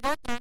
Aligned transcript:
Gracias. 0.00 0.40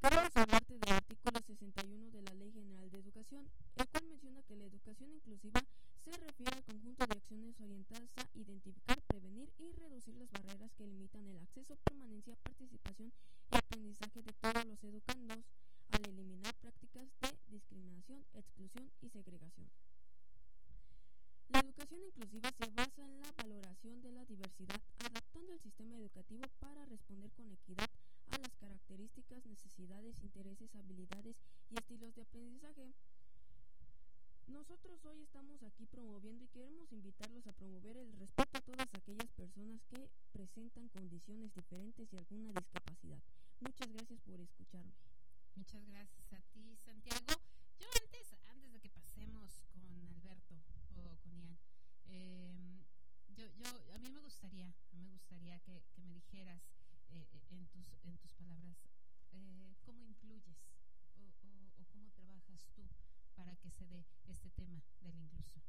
Queremos 0.00 0.36
hablarte 0.36 0.78
del 0.78 0.94
artículo 0.94 1.40
61 1.44 2.10
de 2.12 2.22
la 2.22 2.34
Ley 2.34 2.52
General 2.52 2.88
de 2.92 2.98
Educación, 3.00 3.50
el 3.74 3.88
cual 3.88 4.04
menciona 4.06 4.40
que 4.44 4.54
la 4.54 4.66
educación 4.66 5.10
inclusiva 5.10 5.60
se 5.98 6.12
refiere 6.12 6.52
al 6.54 6.62
conjunto 6.62 7.04
de 7.04 7.12
acciones 7.12 7.60
orientadas 7.60 8.08
a 8.18 8.38
identificar, 8.38 9.02
prevenir 9.08 9.50
y 9.58 9.72
reducir 9.72 10.14
las 10.14 10.30
barreras 10.30 10.70
que 10.78 10.86
limitan 10.86 11.26
el 11.26 11.38
acceso, 11.38 11.74
permanencia, 11.82 12.36
participación 12.36 13.12
y 13.50 13.56
aprendizaje 13.56 14.22
de 14.22 14.32
todos 14.34 14.64
los 14.64 14.84
educandos 14.84 15.44
al 15.90 16.06
eliminar 16.06 16.54
prácticas 16.60 17.08
de 17.20 17.34
discriminación, 17.48 18.24
exclusión 18.32 18.88
y 19.00 19.08
segregación. 19.08 19.68
La 21.48 21.58
educación 21.58 22.00
inclusiva 22.00 22.48
se 22.56 22.70
basa 22.70 23.02
en 23.02 23.18
la 23.18 23.32
valoración 23.32 24.00
de 24.02 24.12
la 24.12 24.24
diversidad, 24.24 24.80
adaptando 25.00 25.52
el 25.52 25.58
sistema 25.58 25.96
educativo 25.96 26.46
para 26.60 26.86
responder 26.86 27.32
con 27.32 27.50
equidad 27.50 27.90
a 28.30 28.38
las 28.38 28.54
características, 28.56 29.44
necesidades, 29.46 30.20
intereses, 30.22 30.74
habilidades 30.74 31.36
y 31.70 31.76
estilos 31.76 32.14
de 32.14 32.22
aprendizaje. 32.22 32.92
Nosotros 34.48 35.04
hoy 35.04 35.22
estamos 35.22 35.62
aquí 35.62 35.86
promoviendo 35.86 36.44
y 36.44 36.48
queremos 36.48 36.92
invitarlos 36.92 37.46
a 37.46 37.52
promover 37.52 37.96
el 37.96 38.12
respeto 38.12 38.58
a 38.58 38.60
todas 38.60 38.88
aquellas 38.92 39.30
personas 39.32 39.82
que 39.84 40.10
presentan 40.32 40.88
condiciones 40.88 41.54
diferentes 41.54 42.12
y 42.12 42.16
alguna 42.16 42.52
discapacidad. 42.52 43.22
Muchas 43.60 43.92
gracias 43.92 44.20
por 44.20 44.40
escucharme. 44.40 44.92
Muchas 45.54 45.86
gracias 45.86 46.32
a 46.32 46.40
ti, 46.52 46.76
Santiago. 46.76 47.26
Yo 47.78 47.86
antes, 48.02 48.34
antes 48.46 48.72
de 48.72 48.80
que 48.80 48.90
pasemos 48.90 49.62
con 49.72 50.06
Alberto 50.08 50.62
o 50.96 51.16
con 51.22 51.38
Ian, 51.40 51.58
eh, 52.06 52.82
yo, 53.36 53.46
yo, 53.56 53.94
a 53.94 53.98
mí 53.98 54.10
me 54.10 54.20
gustaría, 54.20 54.74
me 54.92 55.08
gustaría 55.10 55.60
que, 55.60 55.82
que 55.94 56.02
me 56.02 56.12
dijeras 56.12 56.62
eh, 57.12 57.26
eh, 57.34 57.40
en, 57.50 57.66
tus, 57.66 57.92
en 58.04 58.16
tus 58.16 58.32
palabras, 58.32 58.76
eh, 59.32 59.74
¿cómo 59.84 60.02
incluyes 60.02 60.56
o, 61.14 61.20
o, 61.20 61.84
cómo 61.92 62.10
trabajas 62.12 62.66
tú 62.74 62.88
para 63.36 63.54
que 63.56 63.70
se 63.70 63.86
dé 63.86 64.06
este 64.28 64.48
tema 64.50 64.82
de 65.02 65.12
la 65.12 65.20
inclusión? 65.20 65.62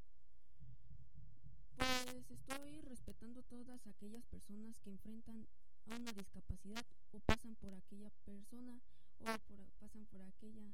Pues 1.75 2.31
estoy 2.31 2.81
respetando 2.81 3.43
todas 3.43 3.85
aquellas 3.87 4.25
personas 4.27 4.79
que 4.79 4.91
enfrentan 4.91 5.45
a 5.91 5.95
una 5.95 6.13
discapacidad 6.13 6.85
o 7.11 7.19
pasan 7.19 7.55
por 7.55 7.73
aquella 7.73 8.09
persona 8.23 8.79
o 9.19 9.25
por, 9.25 9.59
pasan 9.79 10.05
por 10.05 10.21
aquella 10.21 10.71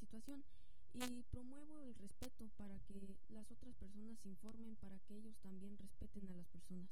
situación 0.00 0.44
y 0.92 1.22
promuevo 1.30 1.80
el 1.80 1.94
respeto 1.94 2.50
para 2.58 2.78
que 2.80 3.16
las 3.30 3.50
otras 3.50 3.74
personas 3.76 4.18
informen 4.26 4.76
para 4.76 4.98
que 5.00 5.16
ellos 5.16 5.38
también 5.38 5.78
respeten 5.78 6.28
a 6.28 6.34
las 6.34 6.48
personas. 6.48 6.90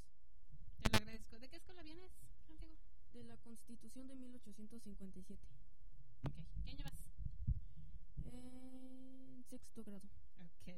Te 0.83 0.91
lo 0.91 0.97
agradezco. 0.97 1.39
¿De 1.39 1.49
qué 1.49 1.57
escuela 1.57 1.83
vienes, 1.83 2.13
de 3.17 3.25
la 3.25 3.37
Constitución 3.39 4.09
de 4.09 4.15
1857. 4.15 5.43
Ok. 6.27 6.35
¿Qué 6.65 6.71
año 6.71 6.85
sexto 9.49 9.83
grado. 9.83 10.07
Ok. 10.39 10.69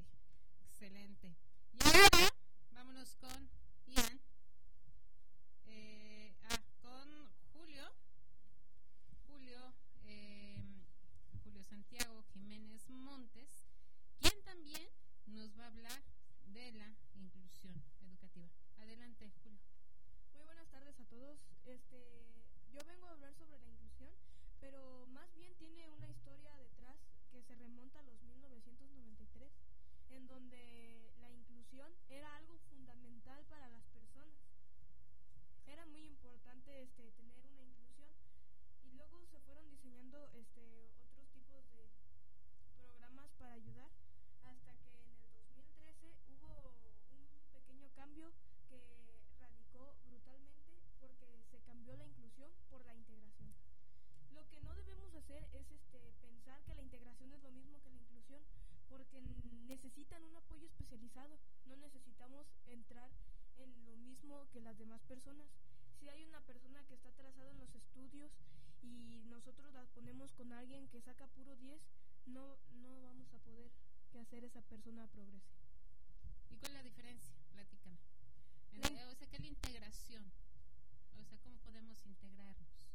Excelente. 0.68 1.34
Y 1.72 1.82
ahora 1.82 2.30
vámonos 2.70 3.16
con 3.16 3.50
Ian. 3.88 4.20
Eh, 5.66 6.32
ah, 6.50 6.60
con 6.80 7.08
Julio. 7.52 7.82
Julio. 9.26 9.74
Eh, 10.04 10.62
Julio 11.42 11.64
Santiago 11.64 12.22
Jiménez 12.32 12.88
Montes, 12.88 13.66
quien 14.20 14.40
también 14.44 14.86
nos 15.26 15.58
va 15.58 15.64
a 15.64 15.68
hablar 15.68 16.04
de 16.52 16.70
la 16.70 16.94
inclusión 17.16 17.82
educativa. 18.00 18.48
Adelante, 18.78 19.28
Julio. 19.42 19.67
Buenas 20.68 20.84
tardes 20.84 21.00
a 21.00 21.08
todos. 21.08 21.40
Este, 21.64 22.26
yo 22.74 22.80
vengo 22.84 23.06
a 23.06 23.12
hablar 23.12 23.32
sobre 23.36 23.58
la 23.58 23.66
inclusión, 23.66 24.12
pero 24.60 25.06
más 25.06 25.32
bien 25.34 25.54
tiene 25.56 25.88
una 25.88 26.10
historia 26.10 26.54
detrás 26.56 26.98
que 27.32 27.42
se 27.42 27.54
remonta 27.54 28.00
a 28.00 28.02
los 28.02 28.20
1993, 28.20 29.50
en 30.10 30.26
donde 30.26 31.14
la 31.20 31.30
inclusión 31.30 31.90
era 32.10 32.36
algo 32.36 32.58
fundamental 32.68 33.46
para 33.48 33.70
las 33.70 33.82
personas. 33.86 34.36
Era 35.66 35.86
muy 35.86 36.04
importante 36.04 36.82
este, 36.82 37.12
tener 37.12 37.46
una 37.46 37.62
inclusión 37.62 38.10
y 38.84 38.92
luego 38.92 39.24
se 39.24 39.40
fueron 39.40 39.70
diseñando 39.70 40.28
este, 40.34 40.92
otros 41.00 41.30
tipos 41.30 41.64
de 41.72 41.88
programas 42.76 43.30
para 43.38 43.54
ayudar 43.54 43.88
hasta 44.44 44.76
que 44.76 44.92
en 45.00 45.14
el 45.16 45.32
2013 45.32 46.12
hubo 46.28 46.74
un 47.10 47.26
pequeño 47.52 47.88
cambio 47.96 48.32
que 48.68 49.08
radicó 49.40 49.96
brutalmente 50.06 50.58
porque 51.00 51.26
se 51.50 51.58
cambió 51.60 51.96
la 51.96 52.06
inclusión 52.06 52.50
por 52.68 52.84
la 52.84 52.94
integración. 52.94 53.52
Lo 54.32 54.46
que 54.48 54.60
no 54.60 54.74
debemos 54.74 55.14
hacer 55.14 55.48
es 55.52 55.70
este 55.70 56.12
pensar 56.20 56.62
que 56.64 56.74
la 56.74 56.82
integración 56.82 57.32
es 57.32 57.42
lo 57.42 57.50
mismo 57.50 57.80
que 57.82 57.90
la 57.90 57.96
inclusión 57.96 58.42
porque 58.88 59.20
necesitan 59.78 60.24
un 60.24 60.34
apoyo 60.34 60.66
especializado, 60.66 61.38
no 61.66 61.76
necesitamos 61.76 62.48
entrar 62.66 63.10
en 63.58 63.84
lo 63.84 63.94
mismo 63.96 64.48
que 64.50 64.60
las 64.60 64.76
demás 64.76 65.00
personas. 65.04 65.48
Si 66.00 66.08
hay 66.08 66.24
una 66.24 66.40
persona 66.40 66.82
que 66.84 66.94
está 66.94 67.10
atrasada 67.10 67.50
en 67.52 67.58
los 67.58 67.72
estudios 67.74 68.32
y 68.82 69.22
nosotros 69.26 69.72
la 69.72 69.84
ponemos 69.86 70.32
con 70.32 70.52
alguien 70.52 70.88
que 70.88 71.00
saca 71.00 71.28
puro 71.28 71.54
10, 71.56 71.80
no, 72.26 72.58
no 72.82 73.02
vamos 73.02 73.32
a 73.32 73.38
poder 73.38 73.70
que 74.10 74.18
hacer 74.18 74.42
esa 74.44 74.62
persona 74.62 75.06
progrese. 75.06 75.54
¿Y 76.50 76.56
cuál 76.56 76.72
es 76.72 76.78
la 76.78 76.82
diferencia? 76.82 77.36
Platícame. 77.52 77.98
o 79.12 79.14
sea, 79.14 79.28
¿qué 79.28 79.36
es 79.36 79.42
la 79.42 79.48
integración? 79.48 80.24
O 81.20 81.24
sea, 81.24 81.38
¿cómo 81.38 81.56
podemos 81.58 82.04
integrarnos? 82.04 82.88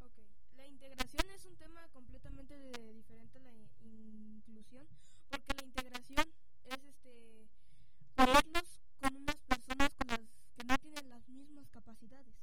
Ok, 0.00 0.18
la 0.56 0.66
integración 0.66 1.30
es 1.30 1.44
un 1.44 1.56
tema 1.56 1.86
completamente 1.88 2.54
diferente 2.94 3.38
a 3.38 3.42
la 3.42 3.52
inclusión, 3.52 4.86
porque 5.34 5.54
la 5.54 5.64
integración 5.64 6.26
es 6.64 6.78
este 6.84 7.48
ponerlos 8.14 8.68
con 9.00 9.16
unas 9.16 9.34
personas 9.50 9.90
con 9.98 10.06
las 10.06 10.20
que 10.54 10.62
no 10.62 10.78
tienen 10.78 11.08
las 11.08 11.28
mismas 11.28 11.68
capacidades. 11.70 12.36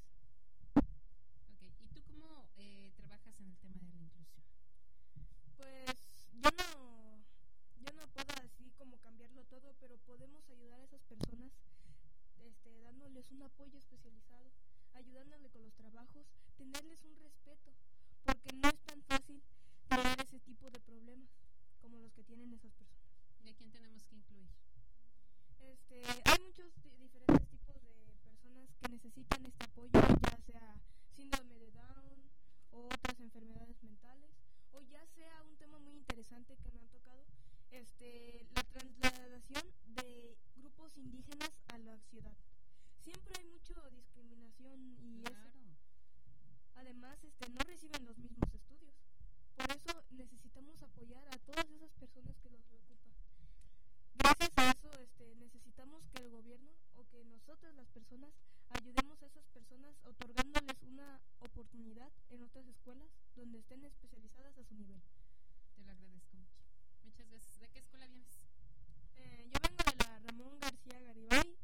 Ok, 0.75 1.61
¿y 1.79 1.87
tú 1.87 2.03
cómo 2.03 2.49
eh, 2.57 2.91
trabajas 2.97 3.39
en 3.39 3.47
el 3.47 3.57
tema 3.59 3.79
de 3.79 3.93
la 3.93 4.01
inclusión? 4.01 4.43
Pues 5.55 5.95
yo 6.33 6.49
no, 6.51 7.23
yo 7.79 7.93
no 7.93 8.07
puedo 8.09 8.33
así 8.43 8.73
como 8.77 8.97
cambiarlo 8.97 9.45
todo, 9.45 9.73
pero 9.79 9.97
podemos 9.99 10.49
ayudar 10.49 10.81
a 10.81 10.83
esas 10.83 11.01
personas 11.03 11.53
este, 12.43 12.81
dándoles 12.81 13.31
un 13.31 13.43
apoyo 13.43 13.77
especializado, 13.77 14.51
ayudándole 14.95 15.49
con 15.49 15.63
los 15.63 15.73
trabajos, 15.75 16.27
tenerles 16.57 17.05
un 17.05 17.15
respeto, 17.15 17.71
porque 18.25 18.51
no 18.51 18.67
es 18.67 18.79
tan 18.81 19.01
fácil 19.03 19.41
tener 19.87 20.19
ese 20.19 20.39
tipo 20.41 20.69
de 20.69 20.81
problemas 20.81 21.29
como 21.81 21.99
los 21.99 22.13
que 22.13 22.23
tienen 22.23 22.53
esas 22.53 22.71
personas. 22.73 23.11
¿Y 23.43 23.49
a 23.49 23.53
quién 23.55 23.71
tenemos 23.71 24.05
que 24.05 24.15
incluir? 24.15 24.49
Este, 25.59 26.03
hay 26.25 26.39
muchos 26.45 26.71
diferentes 26.99 27.47
tipos 27.49 27.81
de 27.81 28.17
personas 28.23 28.69
que 28.79 28.89
necesitan 28.89 29.45
este 29.45 29.65
apoyo, 29.65 29.99
ya 29.99 30.37
sea 30.45 30.79
síndrome 31.15 31.57
de 31.57 31.71
Down 31.71 32.21
o 32.71 32.85
otras 32.85 33.19
enfermedades 33.19 33.81
mentales 33.83 34.31
o 34.71 34.81
ya 34.81 35.05
sea 35.07 35.43
un 35.43 35.55
tema 35.57 35.79
muy 35.79 35.97
interesante 35.97 36.55
que 36.55 36.71
me 36.71 36.79
han 36.79 36.87
tocado, 36.87 37.25
este, 37.71 38.47
la 38.55 38.63
trasladación 38.63 39.63
de 39.87 40.37
grupos 40.55 40.95
indígenas 40.97 41.51
a 41.67 41.77
la 41.79 41.97
ciudad. 41.99 42.37
Siempre 43.03 43.33
hay 43.37 43.45
mucha 43.45 43.89
discriminación 43.89 44.95
y 44.99 45.23
además 46.75 47.23
este, 47.23 47.49
no 47.49 47.59
reciben 47.65 48.05
los 48.05 48.17
mismos 48.17 48.53
estudios. 48.53 48.93
Por 49.55 49.69
eso 49.71 50.03
necesitamos 50.11 50.81
apoyar 50.81 51.27
a 51.27 51.37
todas 51.39 51.69
esas 51.69 51.91
personas 51.93 52.37
que 52.39 52.49
los 52.49 52.61
preocupan. 52.63 53.13
Gracias 54.15 54.51
a 54.55 54.71
eso 54.71 54.91
este, 54.99 55.35
necesitamos 55.35 56.03
que 56.09 56.23
el 56.23 56.29
gobierno 56.29 56.71
o 56.95 57.05
que 57.07 57.23
nosotras 57.25 57.73
las 57.75 57.87
personas 57.89 58.33
ayudemos 58.69 59.21
a 59.21 59.27
esas 59.27 59.45
personas 59.47 59.95
otorgándoles 60.03 60.81
una 60.83 61.19
oportunidad 61.39 62.11
en 62.29 62.43
otras 62.43 62.67
escuelas 62.67 63.09
donde 63.35 63.59
estén 63.59 63.83
especializadas 63.85 64.57
a 64.57 64.63
su 64.63 64.75
nivel. 64.75 65.01
Te 65.75 65.83
lo 65.83 65.91
agradezco 65.91 66.37
mucho. 66.37 66.57
Muchas 67.03 67.27
gracias. 67.29 67.59
¿De 67.59 67.67
qué 67.69 67.79
escuela 67.79 68.07
vienes? 68.07 68.47
Eh, 69.17 69.49
yo 69.51 69.59
vengo 69.61 69.83
de 69.83 70.05
la 70.05 70.19
Ramón 70.19 70.59
García 70.59 70.99
Garibay 71.01 71.57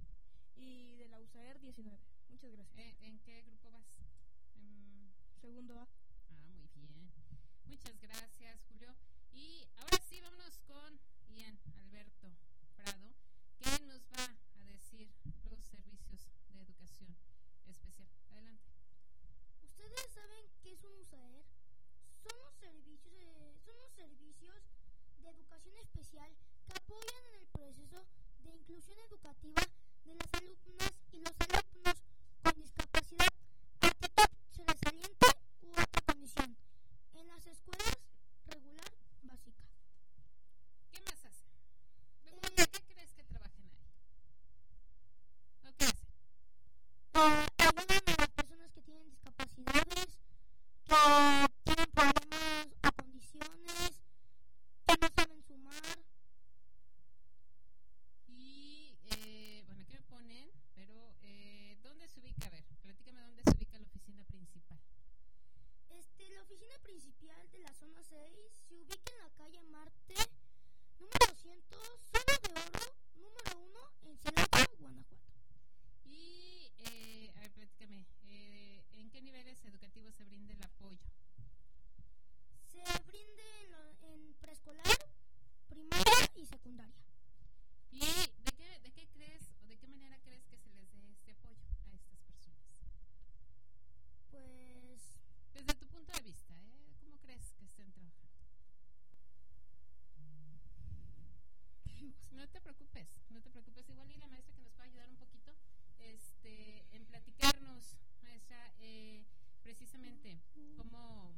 y 0.55 0.95
de 0.95 1.07
la 1.07 1.19
USAER 1.19 1.59
19. 1.59 1.99
Muchas 2.29 2.51
gracias. 2.51 2.77
Eh, 2.77 2.95
¿En 3.01 3.19
qué 3.19 3.41
grupo 3.43 3.71
vas? 3.71 3.99
Segundo 5.41 5.79
A. 5.79 5.87
Ah, 6.31 6.67
muy 6.75 6.87
bien. 6.87 7.09
Muchas 7.67 7.99
gracias, 7.99 8.63
Julio. 8.67 8.95
Y 9.33 9.67
ahora 9.75 9.97
sí, 10.09 10.19
vámonos 10.21 10.57
con 10.59 10.99
Ian 11.29 11.59
Alberto 11.75 12.35
Prado, 12.75 13.13
que 13.59 13.85
nos 13.85 14.01
va 14.07 14.23
a 14.55 14.63
decir 14.65 15.09
los 15.49 15.63
servicios 15.63 16.27
de 16.49 16.61
educación 16.61 17.15
especial. 17.67 18.09
Adelante. 18.31 18.71
¿Ustedes 19.61 20.11
saben 20.13 20.45
qué 20.63 20.71
es 20.71 20.83
un 20.83 20.95
USAER? 21.01 21.45
Son 22.23 22.39
los 22.39 22.55
servicios 22.55 23.19
de, 23.19 23.57
son 23.63 23.77
los 23.77 23.91
servicios 23.91 24.63
de 25.19 25.26
educación 25.37 25.77
especial 25.77 26.31
que 26.67 26.73
apoyan 26.73 27.23
en 27.29 27.35
el 27.41 27.47
proceso 27.47 28.05
de 28.43 28.51
inclusión 28.55 28.97
educativa 28.99 29.61
de 30.05 30.15
las 30.15 30.33
alumnas 30.33 30.93
y 31.11 31.17
los 31.19 31.33
alumnos 31.39 31.97
con 32.43 32.53
discapacidad, 32.61 33.27
actitud 33.81 34.29
sobresaliente 34.55 35.27
u 35.61 35.71
otra 35.71 36.01
condición 36.05 36.57
en 37.13 37.27
las 37.27 37.45
escuelas 37.47 37.97
regular 38.47 38.91
básica. 39.23 39.63
¿Qué 40.91 41.01
más 41.01 41.25
hacen? 41.25 41.51
¿De 42.55 42.67
qué 42.67 42.81
crees 42.93 43.13
que 43.13 43.23
trabajen 43.23 43.65
ahí? 43.65 43.85
¿O 45.63 45.73
qué 45.77 45.85
hacen? 45.85 46.07
Eh, 47.13 47.47
ayudan 47.57 48.03
a 48.07 48.21
las 48.21 48.29
personas 48.29 48.71
que 48.71 48.81
tienen 48.81 49.09
discapacidades, 49.09 50.19
que 50.85 50.95
tienen 51.63 51.91
problemas 51.93 52.67
o 52.83 52.91
condiciones, 53.03 53.91
que 54.87 54.95
no 55.01 55.07
saben 55.15 55.41
sumar. 55.43 55.97
Y, 58.27 58.95
eh, 59.11 59.63
bueno, 59.65 59.81
aquí 59.81 59.93
me 59.93 60.01
ponen, 60.03 60.49
pero 60.75 61.15
eh, 61.23 61.77
¿dónde 61.81 62.07
se 62.07 62.19
ubica? 62.19 62.47
A 62.47 62.51
ver, 62.51 62.63
platícame 62.81 63.19
dónde 63.21 63.43
se 63.43 63.51
ubica 63.51 63.79
la 63.79 63.85
oficina 63.85 64.23
principal. 64.25 64.79
Este, 65.89 66.29
la 66.29 66.41
oficina 66.43 66.77
principal 66.83 67.49
de 67.51 67.59
la 67.59 67.73
zona 67.73 68.01
6 68.03 68.35
se 68.67 68.75
ubica 68.75 69.11
en 69.11 69.17
la 69.17 69.29
calle 69.31 69.61
Marte, 69.63 70.15
número 70.99 71.17
200, 71.29 71.79
zona 72.11 72.35
de 72.43 72.51
oro, 72.61 72.95
número 73.15 73.59
1, 73.59 73.79
en 74.11 74.17
Celaya, 74.17 74.67
Guanajuato. 74.79 75.17
Y, 76.05 76.71
eh, 76.77 77.31
a 77.35 77.39
ver, 77.41 77.51
platícame, 77.51 78.05
eh, 78.23 78.83
¿en 78.93 79.09
qué 79.09 79.21
niveles 79.21 79.63
educativos 79.65 80.13
se 80.15 80.23
brinda 80.25 80.53
el 80.53 80.63
apoyo? 80.63 80.99
Se 82.71 82.83
brinda 83.05 83.43
en, 83.63 83.71
lo- 83.71 84.07
en 84.13 84.33
preescolar, 84.39 84.85
primaria 85.67 86.29
y 86.35 86.45
secundaria. 86.45 86.93
¿Y 87.91 87.99
de 87.99 88.51
qué, 88.55 88.79
de 88.81 88.91
qué 88.91 89.07
crees 89.07 89.51
o 89.63 89.67
de 89.67 89.77
qué 89.77 89.87
manera 89.87 90.19
crees 90.19 90.45
que 90.45 90.57
se 90.57 90.69
les 90.71 90.91
dé 90.93 91.09
este 91.11 91.31
apoyo 91.31 91.59
a 91.85 91.93
estas 91.95 92.19
personas? 92.21 92.61
Pues 94.31 95.01
Desde 95.53 95.73
tu 95.73 95.87
punto 95.87 96.11
de 96.13 96.21
vista, 96.21 96.53
¿eh? 96.55 96.93
¿cómo 96.99 97.17
crees 97.19 97.53
que 97.57 97.65
estén 97.65 97.91
trabajando? 97.91 98.27
No 102.31 102.47
te 102.47 102.61
preocupes, 102.61 103.07
no 103.29 103.41
te 103.41 103.49
preocupes. 103.49 103.89
Igual 103.89 104.11
y 104.11 104.17
la 104.17 104.27
maestra 104.27 104.53
que 104.53 104.61
nos 104.61 104.71
pueda 104.73 104.85
ayudar 104.87 105.09
un 105.09 105.17
poquito 105.17 105.51
este, 105.99 106.85
en 106.95 107.05
platicarnos, 107.05 107.95
maestra, 108.21 108.71
eh, 108.79 109.23
precisamente 109.63 110.39
cómo, 110.77 111.33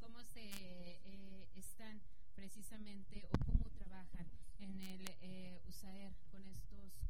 cómo 0.00 0.24
se 0.24 0.40
eh, 0.42 1.48
están 1.54 2.00
precisamente 2.34 3.26
o 3.32 3.38
cómo 3.44 3.64
trabajan 3.70 4.26
en 4.58 4.80
el 4.80 5.04
eh, 5.20 5.60
USAER 5.68 6.14
con 6.30 6.42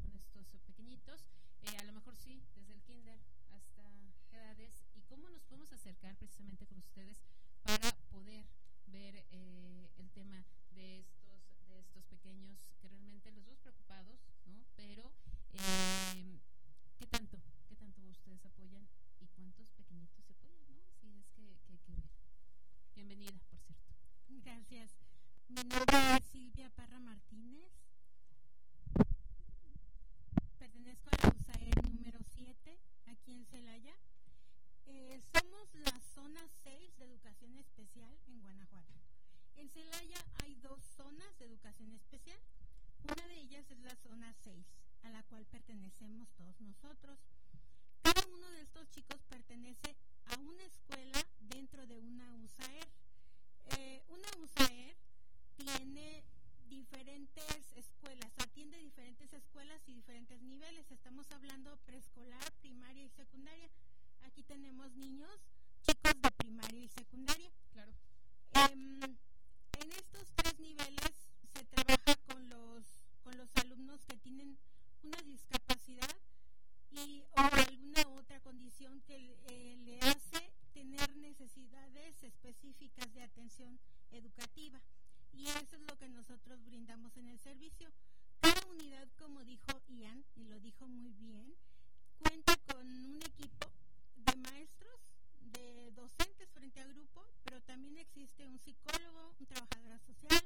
con 0.03 0.15
estos 0.41 0.61
pequeñitos. 0.63 1.25
Eh, 1.63 1.77
a 1.79 1.85
lo 1.85 1.93
mejor 1.93 2.17
sí, 2.17 2.43
desde 2.55 2.75
el 2.75 2.83
kinder 2.83 3.19
hasta 3.51 3.83
edades 4.33 4.85
y 4.95 5.03
cómo 5.03 5.29
nos 5.29 5.43
podemos 5.45 5.73
acercar 5.73 6.17
precisamente 6.17 6.67
con 6.67 6.79
ustedes 6.79 7.23
para 7.63 7.93
poder 8.11 8.47
ver 8.87 9.25
eh, 9.31 9.91
el 9.99 10.11
tema 10.11 10.45
de 10.73 11.01
estos 11.01 11.43
de 11.69 11.81
estos 11.81 12.05
pequeños 12.07 12.59
que 12.81 12.89
realmente 12.89 13.31
los 13.31 13.47
dos 13.47 13.59
preocupados 13.61 14.19
no 14.47 14.65
pero 14.77 15.13
eh, 15.53 16.41
qué 16.99 17.07
tanto 17.07 17.41
qué 17.69 17.77
tanto 17.77 18.03
ustedes 18.03 18.45
apoyan 18.45 18.89
y 19.21 19.27
cuántos 19.29 19.71
pequeñitos 19.71 20.25
se 20.25 20.33
apoyan 20.33 20.75
no 21.03 21.23
si 21.23 21.49
es 21.49 21.61
que, 21.61 21.79
que, 21.79 21.79
que 21.87 22.03
bienvenida 22.95 23.31
por 23.33 23.43
cierto 23.43 23.71
Gracias. 24.45 24.91
Mi 25.49 25.63
nombre 25.65 26.17
es 26.17 26.25
Silvia 26.31 26.71
Parra 26.71 26.99
Martínez 27.01 27.71
pertenezco 30.71 31.11
a 31.11 31.27
la 31.27 31.35
USAER 31.35 31.91
número 31.91 32.19
7, 32.33 32.79
aquí 33.07 33.33
en 33.33 33.45
Celaya. 33.47 33.97
Eh, 34.87 35.21
somos 35.33 35.75
la 35.75 36.01
zona 36.15 36.47
6 36.63 36.97
de 36.97 37.05
educación 37.07 37.57
especial 37.57 38.17
en 38.29 38.41
Guanajuato. 38.41 38.95
En 39.57 39.69
Celaya 39.69 40.25
hay 40.45 40.55
dos 40.57 40.81
zonas 40.97 41.37
de 41.39 41.47
educación 41.47 41.93
especial. 41.93 42.39
Una 43.03 43.27
de 43.27 43.41
ellas 43.41 43.69
es 43.69 43.81
la 43.81 43.97
zona 43.97 44.33
6, 44.45 44.65
a 45.03 45.11
la 45.11 45.25
cual 45.25 45.45
pertenecemos 45.47 46.29
todos 46.37 46.61
nosotros. 46.61 47.19
Cada 48.03 48.25
uno 48.29 48.49
de 48.51 48.63
estos 48.63 48.89
chicos 48.91 49.21
pertenece 49.29 49.97
a 50.27 50.39
una 50.39 50.65
escuela 50.65 51.21
dentro 51.41 51.85
de 51.89 51.99
una 51.99 52.33
USAER. 52.35 52.89
Eh, 53.77 54.05
una 54.07 54.29
USAER 54.39 54.97
tiene 55.57 56.23
diferentes 56.71 57.73
escuelas, 57.77 58.31
atiende 58.39 58.79
diferentes 58.79 59.33
escuelas 59.33 59.83
y 59.89 59.95
diferentes 59.95 60.41
niveles. 60.41 60.89
Estamos 60.93 61.29
hablando 61.33 61.77
preescolar, 61.79 62.53
primaria 62.61 63.05
y 63.05 63.09
secundaria. 63.11 63.69
Aquí 64.23 64.45
tenemos 64.45 64.95
niños, 64.95 65.37
chicos 65.83 66.13
de 66.23 66.31
primaria 66.31 66.85
y 66.85 66.89
secundaria. 66.89 67.51
Claro. 67.73 67.93
Em, 68.71 69.03
en 69.03 69.93
estos 69.93 70.33
tres 70.37 70.59
niveles 70.61 71.13
se 71.53 71.65
trabaja 71.65 72.15
con 72.27 72.49
los, 72.49 72.85
con 73.25 73.37
los 73.37 73.49
alumnos 73.57 74.05
que 74.07 74.17
tienen 74.19 74.57
una 75.03 75.21
discapacidad 75.23 76.17
y 76.93 77.25
o 77.33 77.41
alguna 77.41 78.03
otra 78.15 78.41
condición 78.41 79.01
que 79.03 79.37
eh, 79.49 79.77
le 79.85 79.99
hace 80.01 80.53
tener 80.73 81.17
necesidades 81.17 82.23
específicas 82.23 83.13
de 83.13 83.23
atención 83.23 83.81
educativa. 84.13 84.81
Y 85.33 85.47
eso 85.47 85.77
es 85.77 85.83
lo 85.83 85.97
que 85.99 86.09
nosotros 86.09 86.65
brindamos 86.65 87.17
en 87.17 87.29
el 87.29 87.39
servicio. 87.39 87.91
Cada 88.41 88.67
unidad, 88.67 89.09
como 89.19 89.45
dijo 89.45 89.81
Ian, 89.89 90.25
y 90.35 90.45
lo 90.45 90.59
dijo 90.61 90.89
muy 90.89 91.13
bien, 91.13 91.55
cuenta 92.19 92.57
con 92.73 92.87
un 92.87 93.23
equipo 93.23 93.67
de 94.17 94.37
maestros, 94.37 95.01
de 95.41 95.91
docentes 95.93 96.51
frente 96.51 96.81
al 96.81 96.93
grupo, 96.93 97.27
pero 97.45 97.61
también 97.63 97.99
existe 97.99 98.47
un 98.47 98.59
psicólogo, 98.59 99.37
un 99.39 99.47
trabajador 99.47 99.99
social, 100.01 100.43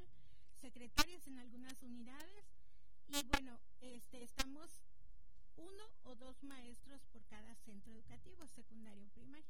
secretarias 0.61 1.27
en 1.27 1.37
algunas 1.39 1.81
unidades, 1.83 2.45
y 3.07 3.23
bueno, 3.27 3.59
este, 3.81 4.23
estamos 4.23 4.69
uno 5.57 5.83
o 6.03 6.15
dos 6.15 6.43
maestros 6.43 7.05
por 7.11 7.23
cada 7.25 7.55
centro 7.55 7.93
educativo, 7.93 8.47
secundario 8.47 9.07
o 9.07 9.09
primario. 9.11 9.45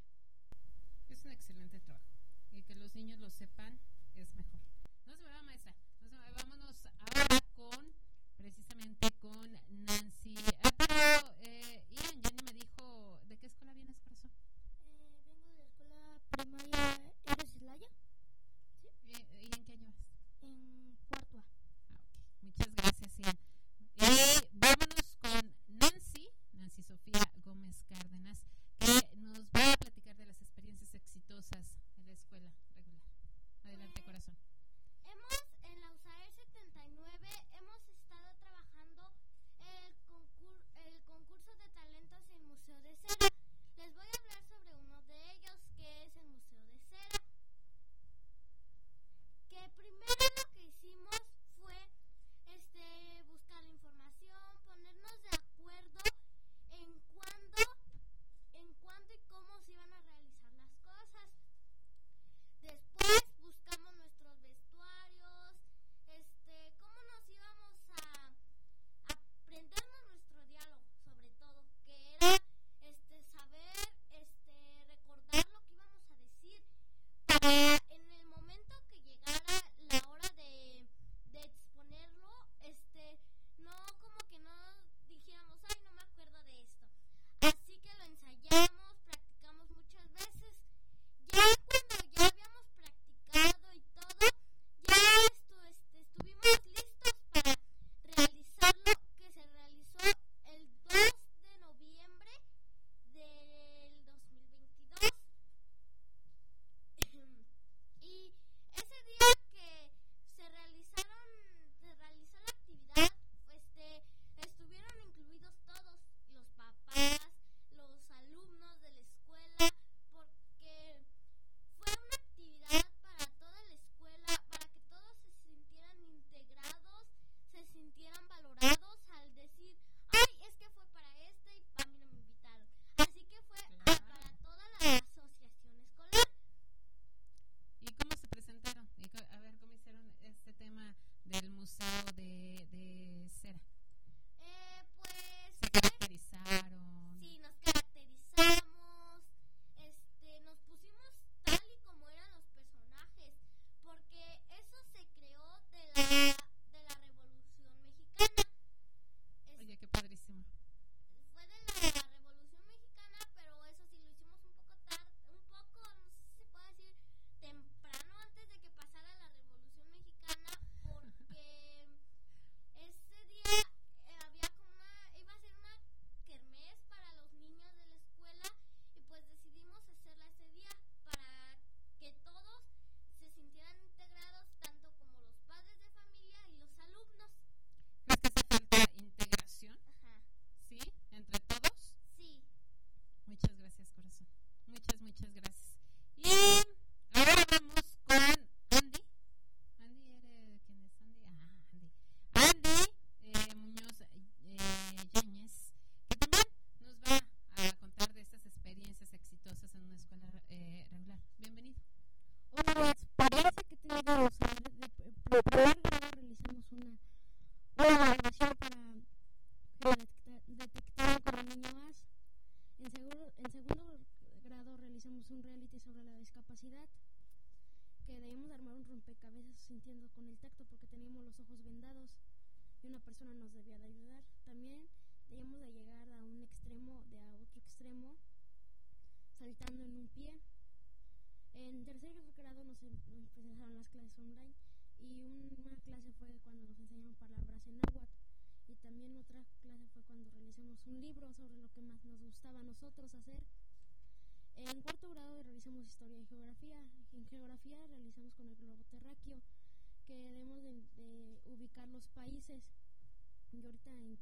Es 1.10 1.24
un 1.24 1.32
excelente 1.32 1.80
trabajo. 1.80 2.06
Y 2.52 2.64
que 2.64 2.76
los 2.76 2.94
niños 2.96 3.20
lo 3.20 3.30
sepan 3.32 3.80
es 4.16 4.34
mejor. 4.36 4.75
No 5.06 5.16
se 5.16 5.22
me 5.24 5.30
va, 5.30 5.42
maestra. 5.44 5.74
No 6.02 6.10
se 6.10 6.16
me 6.16 6.22
va. 6.22 6.32
Vámonos 6.34 6.86
ahora 6.86 7.40
con, 7.56 7.94
precisamente 8.38 9.10
con 9.22 9.52
Nancy. 9.86 10.36
Ah, 10.64 10.72
pero, 10.78 11.36
eh, 11.42 11.84
Ian, 11.92 12.22
ya 12.22 12.32
me 12.44 12.54
dijo, 12.54 13.20
¿de 13.28 13.38
qué 13.38 13.48
escuela 13.48 13.74
vienes, 13.74 13.98
corazón? 14.00 14.32
Eh, 14.88 15.18
vengo 15.26 15.50
de 15.50 15.58
la 15.58 15.64
escuela 15.64 16.20
primaria 16.30 17.14
Eres 17.26 17.56
Islaya. 17.56 17.88
¿Sí? 18.82 18.88
Eh, 19.06 19.26
eh, 19.34 19.50
¿Y 19.52 19.56
en 19.58 19.66
qué 19.66 19.74
año 19.74 19.88
vas? 19.88 20.06
En 20.42 20.98
cuarto 21.10 21.38
A. 21.40 21.42
Ah, 21.42 21.98
Muchas 22.42 22.68
gracias, 22.76 23.18
Ian. 23.20 23.38
Y 23.98 24.58
vámonos 24.60 25.16
con 25.22 25.54
Nancy, 25.80 26.30
Nancy 26.54 26.84
Sofía 26.84 27.22
Gómez 27.44 27.84
Cárdenas, 27.88 28.40
que 28.80 29.16
nos 29.18 29.46
va 29.56 29.74
a 29.74 29.78
platicar 29.78 30.16
de 30.18 30.26
las 30.26 30.42
experiencias 30.42 30.94
exitosas 30.94 31.78
en 31.98 32.08
la 32.08 32.14
escuela 32.14 32.52
regular. 32.76 33.02
Adelante, 33.64 33.94
pues, 33.94 34.06
corazón 34.06 34.36
hemos 35.08 35.46
en 35.64 35.82
la 35.82 35.90
USAER 35.92 36.32
79 36.36 37.30
hemos 37.54 37.65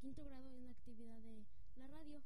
quinto 0.04 0.26
grado 0.26 0.52
es 0.52 0.62
la 0.62 0.70
actividad 0.70 1.18
de 1.22 1.46
la 1.78 1.88
radio. 1.88 2.22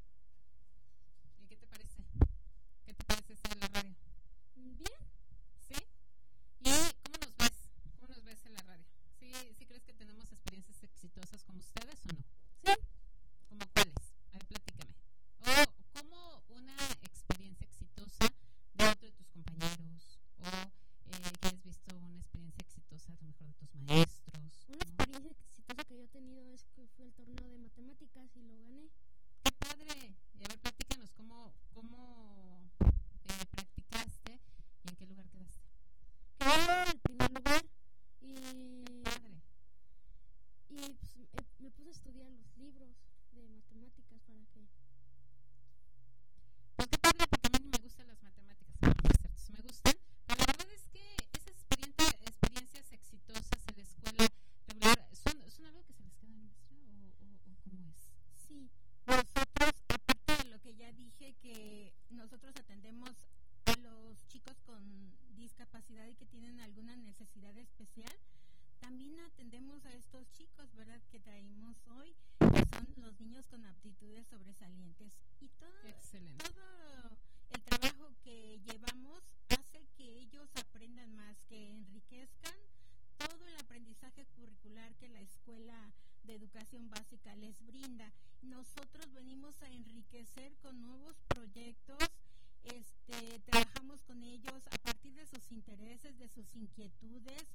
De 95.87 96.27
sus 96.27 96.53
inquietudes, 96.53 97.45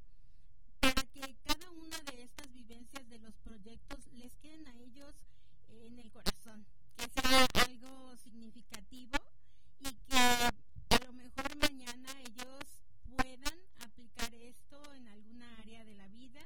para 0.81 1.03
que 1.12 1.37
cada 1.45 1.71
una 1.71 2.01
de 2.01 2.23
estas 2.23 2.51
vivencias 2.55 3.07
de 3.11 3.18
los 3.18 3.35
proyectos 3.45 3.99
les 4.14 4.35
queden 4.37 4.66
a 4.68 4.79
ellos 4.79 5.14
en 5.68 5.99
el 5.99 6.11
corazón, 6.11 6.64
que 6.97 7.09
sea 7.11 7.47
algo 7.66 8.16
significativo 8.16 9.18
y 9.81 9.92
que 10.09 10.16
a 10.16 11.05
lo 11.05 11.12
mejor 11.12 11.57
mañana 11.57 12.09
ellos 12.23 12.64
puedan 13.05 13.59
aplicar 13.81 14.35
esto 14.35 14.95
en 14.95 15.09
alguna 15.09 15.59
área 15.59 15.85
de 15.85 15.95
la 15.95 16.09
vida 16.09 16.42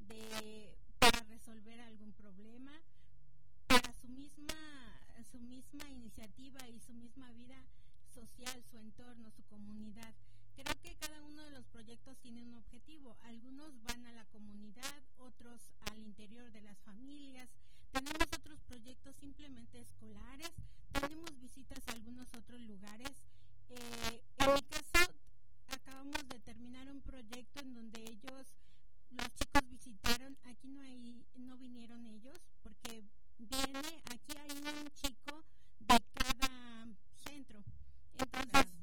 de 0.00 0.76
para 0.98 1.20
resolver 1.30 1.80
algún 1.80 2.12
problema 2.12 2.72
para 3.68 3.90
su 3.94 4.08
misma 4.08 4.54
su 5.30 5.40
misma 5.40 5.88
iniciativa 5.88 6.68
y 6.68 6.78
su 6.80 6.92
misma 6.92 7.30
vida 7.30 7.64
social, 8.12 8.62
su 8.70 8.76
entorno, 8.76 9.30
su 9.30 9.42
comunidad. 9.44 10.12
Creo 10.54 10.80
que 10.82 10.94
cada 10.96 11.22
uno 11.22 11.42
de 11.44 11.50
los 11.50 11.66
proyectos 11.66 12.18
tiene 12.18 12.42
un 12.42 12.54
objetivo. 12.54 13.16
Algunos 13.22 13.82
van 13.82 14.04
a 14.06 14.12
la 14.12 14.24
comunidad, 14.26 15.02
otros 15.18 15.60
al 15.90 15.98
interior 15.98 16.50
de 16.52 16.60
las 16.60 16.78
familias. 16.80 17.48
Tenemos 17.90 18.28
otros 18.36 18.60
proyectos 18.62 19.16
simplemente 19.16 19.80
escolares. 19.80 20.50
Tenemos 20.92 21.38
visitas 21.40 21.86
a 21.88 21.92
algunos 21.92 22.28
otros 22.34 22.60
lugares. 22.60 23.10
Eh, 23.70 24.22
en 24.38 24.54
mi 24.54 24.62
caso, 24.62 25.12
acabamos 25.68 26.28
de 26.28 26.38
terminar 26.40 26.90
un 26.90 27.00
proyecto 27.00 27.60
en 27.60 27.74
donde 27.74 28.02
ellos, 28.02 28.46
los 29.10 29.34
chicos 29.34 29.62
visitaron, 29.68 30.36
aquí 30.44 30.68
no 30.68 30.82
hay, 30.82 31.24
no 31.36 31.56
vinieron 31.56 32.06
ellos, 32.06 32.38
porque 32.62 33.02
viene, 33.38 34.02
aquí 34.10 34.32
hay 34.36 34.50
un 34.50 34.90
chico 34.90 35.44
de 35.80 35.98
cada 36.14 36.86
centro. 37.24 37.62
Entonces, 38.18 38.81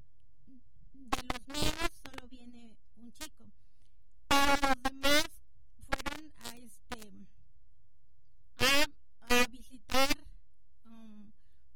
de 1.09 1.23
los 1.23 1.47
míos 1.47 1.89
solo 2.03 2.27
viene 2.27 2.77
un 2.97 3.11
chico. 3.13 3.45
Pero 4.27 4.53
los 4.61 4.83
demás 4.83 5.25
fueron 5.87 6.33
a 6.37 6.57
este 6.57 6.99
a, 9.29 9.45
visitar 9.49 10.09
um, 10.85 11.31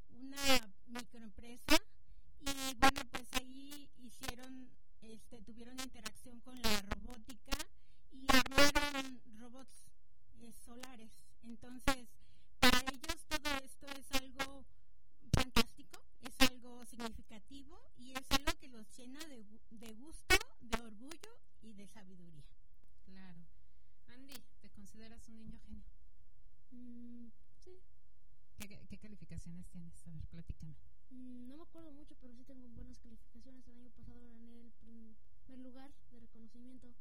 una 0.10 0.74
microempresa 0.88 1.76
y 2.42 2.74
bueno 2.76 3.02
pues 3.12 3.28
ahí 3.34 3.90
hicieron 3.98 4.70
este 5.02 5.42
tuvieron 5.42 5.80
interacción 5.80 6.40
con 6.42 6.62
la 6.62 6.82
robótica 6.82 7.58
y 8.12 8.26
armaron 8.30 9.22
robots 9.40 9.84
eh, 10.42 10.52
solares 10.66 11.12
entonces 11.44 12.08
para 12.60 12.80
ellos 12.80 13.18
todo 13.30 13.56
esto 13.64 13.88
es 13.88 14.12
algo 14.22 14.66
fantástico 15.44 16.00
es 16.22 16.50
algo 16.50 16.86
significativo 16.86 17.78
y 17.98 18.12
es 18.12 18.32
algo 18.32 18.52
que 18.60 18.68
los 18.70 18.86
llena 18.98 19.20
de, 19.26 19.44
de 19.72 19.94
gusto 19.96 20.36
de 20.62 20.82
orgullo 20.82 21.32
y 21.62 21.74
de 21.74 21.88
sabiduría 21.88 22.44
Claro. 23.06 23.40
Andy, 24.08 24.34
¿te 24.62 24.70
consideras 24.70 25.28
un 25.28 25.36
niño 25.38 25.60
genio? 25.66 25.84
Mm, 26.72 27.28
sí. 27.64 27.72
¿Qué, 28.58 28.68
qué- 28.70 28.86
qué 28.88 28.98
calificaciones 28.98 29.68
tienes? 29.68 30.08
A 30.08 30.12
ver, 30.12 30.24
platícame. 30.28 30.76
Mm, 31.12 31.48
no 31.50 31.58
me 31.58 31.64
acuerdo 31.64 31.92
mucho, 31.92 32.16
pero 32.22 32.34
sí 32.34 32.44
tengo 32.46 32.68
buenas 32.70 32.98
calificaciones. 33.00 33.68
El 33.68 33.76
año 33.78 33.90
pasado 33.92 34.26
gané 34.30 34.62
el 34.62 34.72
primer 34.72 35.60
lugar 35.60 35.92
de 36.12 36.20
reconocimiento. 36.22 36.94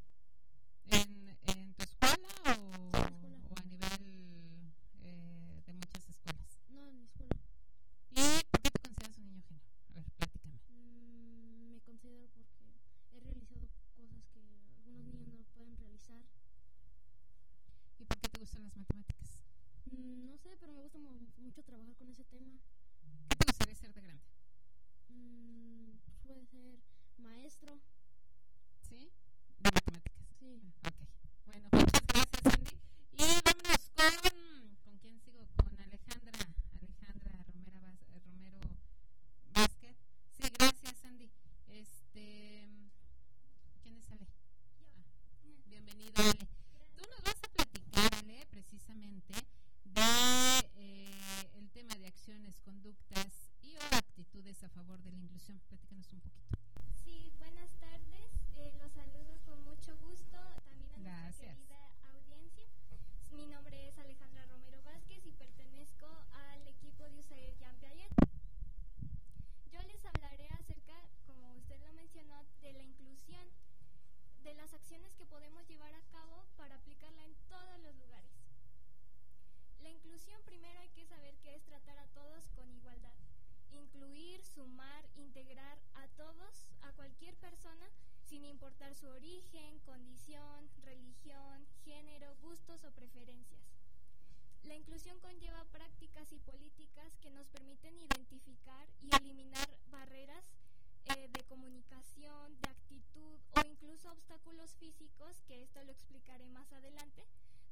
¿En, 0.87 1.28
en 1.46 1.74
tu 1.74 1.83
escuela 1.85 2.28
o, 2.46 2.90
Sí, 2.90 3.26
en 3.26 3.31
la 3.31 3.38
escuela. 3.38 3.38
o 3.48 3.55
a 3.57 3.64
nivel 3.64 4.72
eh, 5.05 5.62
de 5.66 5.72
muchas 5.74 6.09
escuelas? 6.09 6.61
No, 6.70 6.88
en 6.88 6.98
mi 6.98 7.05
escuela. 7.05 7.37
¿Y 8.11 8.44
por 8.50 8.61
qué 8.61 8.70
te 8.70 8.81
consideras 8.81 9.18
un 9.18 9.26
niño 9.26 9.42
genio? 9.48 9.62
A 9.90 9.92
ver, 9.94 10.05
platícame. 10.16 10.59
Mm, 10.70 11.72
me 11.74 11.81
considero 11.83 12.28
porque 12.35 12.72
he 13.14 13.20
realizado 13.20 13.68
cosas 13.96 14.25
que 14.33 14.40
algunos 14.77 15.05
niños 15.05 15.29
no 15.29 15.42
pueden 15.55 15.77
realizar. 15.77 16.22
¿Y 17.98 18.05
por 18.05 18.18
qué 18.18 18.29
te 18.29 18.38
gustan 18.40 18.62
las 18.64 18.77
matemáticas? 18.77 19.44
Mm, 19.90 20.27
no 20.27 20.37
sé, 20.38 20.57
pero 20.59 20.72
me 20.72 20.81
gusta 20.83 20.98
mu- 20.98 21.29
mucho 21.38 21.62
trabajar 21.62 21.94
con 21.96 22.09
ese 22.09 22.25
tema. 22.25 22.53
¿Qué 23.29 23.37
te 23.37 23.44
gustaría 23.46 23.75
ser 23.77 23.92
de 23.94 24.01
grande? 24.01 24.25
Mm, 25.09 25.92
puede 26.25 26.46
ser 26.46 26.79
maestro. 27.18 27.79
¿Sí? 28.88 29.11
De 29.61 29.70
matemáticas. 29.72 30.27
Sí. 30.38 30.61
Ok. 30.85 30.96
Bueno, 31.46 31.68
muchas 31.72 32.03
gracias, 32.09 32.55
Andy. 32.55 32.77
Y 33.12 33.25
vámonos 33.44 33.90
con. 33.96 34.77
¿Con 34.85 34.98
quién 34.98 35.20
sigo? 35.20 35.46
Con 35.57 35.79
Alejandra. 35.79 36.33
Alejandra 36.81 37.44
Romero, 37.44 37.81
Vaz- 37.81 38.03
eh, 38.09 38.20
Romero 38.27 38.59
Vázquez. 39.55 39.96
Sí, 40.33 40.42
gracias, 40.59 41.05
Andy. 41.05 41.31
Este. 41.68 42.68
¿Quién 44.12 44.22
es 44.22 44.98
Ale? 44.98 45.62
Bienvenido, 45.66 46.12
Ale. 46.16 46.33
Tú 46.96 47.03
nos 47.11 47.22
vas 47.22 47.37
a 47.42 47.48
platicar, 47.48 48.14
Ale, 48.18 48.46
precisamente 48.51 49.33
de 49.85 50.03
eh, 50.77 51.51
el 51.57 51.70
tema 51.70 51.94
de 51.94 52.07
acciones, 52.09 52.61
conductas 52.61 53.27
y 53.62 53.77
o 53.77 53.96
actitudes 53.96 54.62
a 54.64 54.68
favor 54.68 55.01
de 55.03 55.12
la 55.12 55.18
inclusión. 55.18 55.61
Platícanos 55.68 56.12
un 56.12 56.20
poquito. 56.20 56.62
acciones 74.92 75.14
que 75.14 75.24
podemos 75.24 75.66
llevar 75.68 75.94
a 75.94 76.02
cabo 76.12 76.44
para 76.55 76.74
aplicarla 76.74 77.24
en 77.24 77.35
todos 77.48 77.81
los 77.81 77.94
lugares. 77.96 78.31
La 79.81 79.88
inclusión 79.88 80.38
primero 80.44 80.78
hay 80.81 80.90
que 80.90 81.07
saber 81.07 81.35
que 81.38 81.55
es 81.55 81.64
tratar 81.64 81.98
a 81.98 82.07
todos 82.09 82.50
con 82.50 82.70
igualdad, 82.70 83.16
incluir, 83.70 84.44
sumar, 84.44 85.09
integrar 85.16 85.78
a 85.94 86.09
todos, 86.09 86.66
a 86.83 86.92
cualquier 86.92 87.35
persona, 87.37 87.88
sin 88.28 88.44
importar 88.44 88.94
su 88.94 89.09
origen, 89.09 89.78
condición, 89.87 90.68
religión, 90.83 91.66
género, 91.87 92.37
gustos 92.42 92.85
o 92.85 92.90
preferencias. 92.90 93.64
La 94.64 94.74
inclusión 94.74 95.18
conlleva 95.20 95.64
prácticas 95.72 96.31
y 96.33 96.38
políticas 96.40 97.16
que 97.22 97.31
nos 97.31 97.48
permiten 97.48 97.98
identificar 97.98 98.87
y 99.00 99.09
eliminar 99.16 99.70
barreras 99.90 100.44
eh, 101.06 101.28
de 101.28 101.42
comunicación, 101.44 102.60
de 102.60 102.68
actitud 102.68 103.38
o 103.56 103.66
incluso 103.66 104.10
obstáculos 104.10 104.74
físicos, 104.76 105.42
que 105.46 105.62
esto 105.62 105.82
lo 105.84 105.92
explicaré 105.92 106.48
más 106.50 106.72
adelante. 106.72 107.26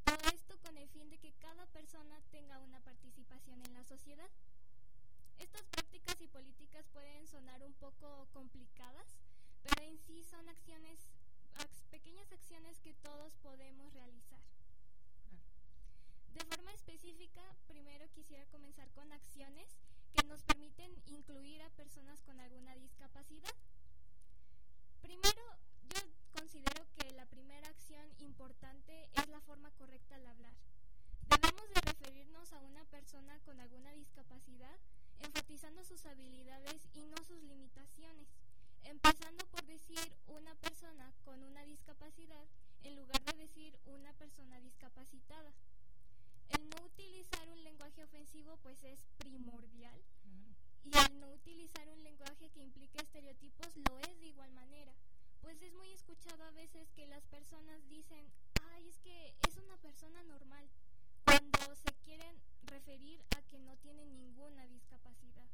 Todo 0.05 0.29
esto 0.35 0.59
con 0.61 0.77
el 0.77 0.89
fin 0.89 1.09
de 1.11 1.19
que 1.19 1.33
cada 1.35 1.67
persona 1.67 2.21
tenga 2.31 2.59
una 2.61 2.81
participación 2.81 3.63
en 3.63 3.75
la 3.75 3.85
sociedad. 3.85 4.31
Estas 5.39 5.63
prácticas 5.69 6.21
y 6.21 6.29
políticas 6.29 6.87
pueden 6.93 7.27
sonar 7.27 7.63
un 7.63 7.75
poco 7.75 8.29
complicadas, 8.33 9.17
pero 9.63 9.83
en 9.83 9.99
sí 9.99 10.25
son 10.25 10.49
acciones, 10.49 10.99
pequeñas 11.91 12.31
acciones 12.33 12.81
que 12.81 12.95
todos 12.95 13.35
podemos 13.43 13.93
realizar. 13.93 14.41
De 16.35 16.45
forma 16.45 16.73
específica, 16.73 17.43
primero 17.67 18.09
quisiera 18.11 18.45
comenzar 18.47 18.89
con 18.91 19.13
acciones 19.13 19.77
que 20.21 20.27
nos 20.27 20.43
permiten 20.43 20.93
incluir 21.07 21.63
a 21.63 21.71
personas 21.71 22.21
con 22.23 22.39
alguna 22.41 22.75
discapacidad. 22.77 23.55
Primero, 25.01 25.43
yo 25.89 26.01
considero 26.37 26.85
que 26.95 27.11
la 27.13 27.25
primera 27.27 27.69
acción 27.69 28.07
importante 28.19 29.09
es 29.15 29.29
la 29.29 29.41
forma 29.41 29.71
correcta 29.73 30.17
al 30.17 30.27
hablar. 30.27 30.53
Debemos 31.31 31.69
de 31.71 31.81
referirnos 31.81 32.53
a 32.53 32.61
una 32.61 32.85
persona 32.87 33.39
con 33.47 33.61
alguna 33.61 33.93
discapacidad 33.93 34.77
enfatizando 35.21 35.85
sus 35.85 36.05
habilidades 36.05 36.87
y 36.93 37.07
no 37.07 37.17
sus 37.25 37.43
limitaciones, 37.43 38.29
empezando 38.85 39.47
por 39.47 39.65
decir 39.65 40.13
una 40.27 40.55
persona 40.57 41.13
con 41.25 41.43
una 41.43 41.63
discapacidad 41.65 42.47
en 42.83 42.97
lugar 42.97 43.23
de 43.25 43.33
decir 43.39 43.79
una 43.87 44.13
persona 44.15 44.61
discapacitada. 44.61 45.53
El 46.51 46.69
no 46.71 46.85
utilizar 46.85 47.49
un 47.49 47.63
lenguaje 47.63 48.03
ofensivo 48.03 48.57
pues 48.63 48.83
es 48.85 49.01
primordial. 49.19 50.01
Y 50.85 50.97
el 50.97 51.21
no 51.21 51.33
utilizar 51.33 51.89
un 51.91 52.03
lenguaje 52.03 52.51
que 52.51 52.63
implique 52.63 52.99
estereotipos 52.99 53.77
lo 53.89 53.99
es 54.01 54.19
de 54.21 54.27
igual 54.27 54.51
manera, 54.53 54.95
pues 55.41 55.61
es 55.63 55.73
muy 55.75 55.91
escuchado 55.93 56.43
a 56.45 56.51
veces 56.53 56.91
que 56.93 57.07
las 57.07 57.25
personas 57.27 57.87
dicen, 57.89 58.27
ay, 58.73 58.89
es 58.89 58.99
que 59.01 59.35
es 59.47 59.57
una 59.57 59.77
persona 59.79 60.23
normal, 60.25 60.69
cuando 61.25 61.77
se 61.77 61.93
quieren 62.05 62.35
referir 62.63 63.23
a 63.37 63.43
que 63.43 63.59
no 63.59 63.77
tienen 63.79 64.17
ninguna 64.17 64.67
discapacidad. 64.67 65.49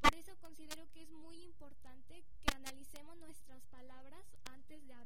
Por 0.00 0.14
eso 0.14 0.36
considero 0.40 0.88
que 0.92 1.02
es 1.02 1.10
muy 1.10 1.42
importante 1.42 2.24
que 2.42 2.54
analicemos 2.54 3.16
nuestras 3.18 3.62
palabras 3.66 4.24
antes 4.52 4.86
de 4.86 4.94
hablar, 4.94 5.01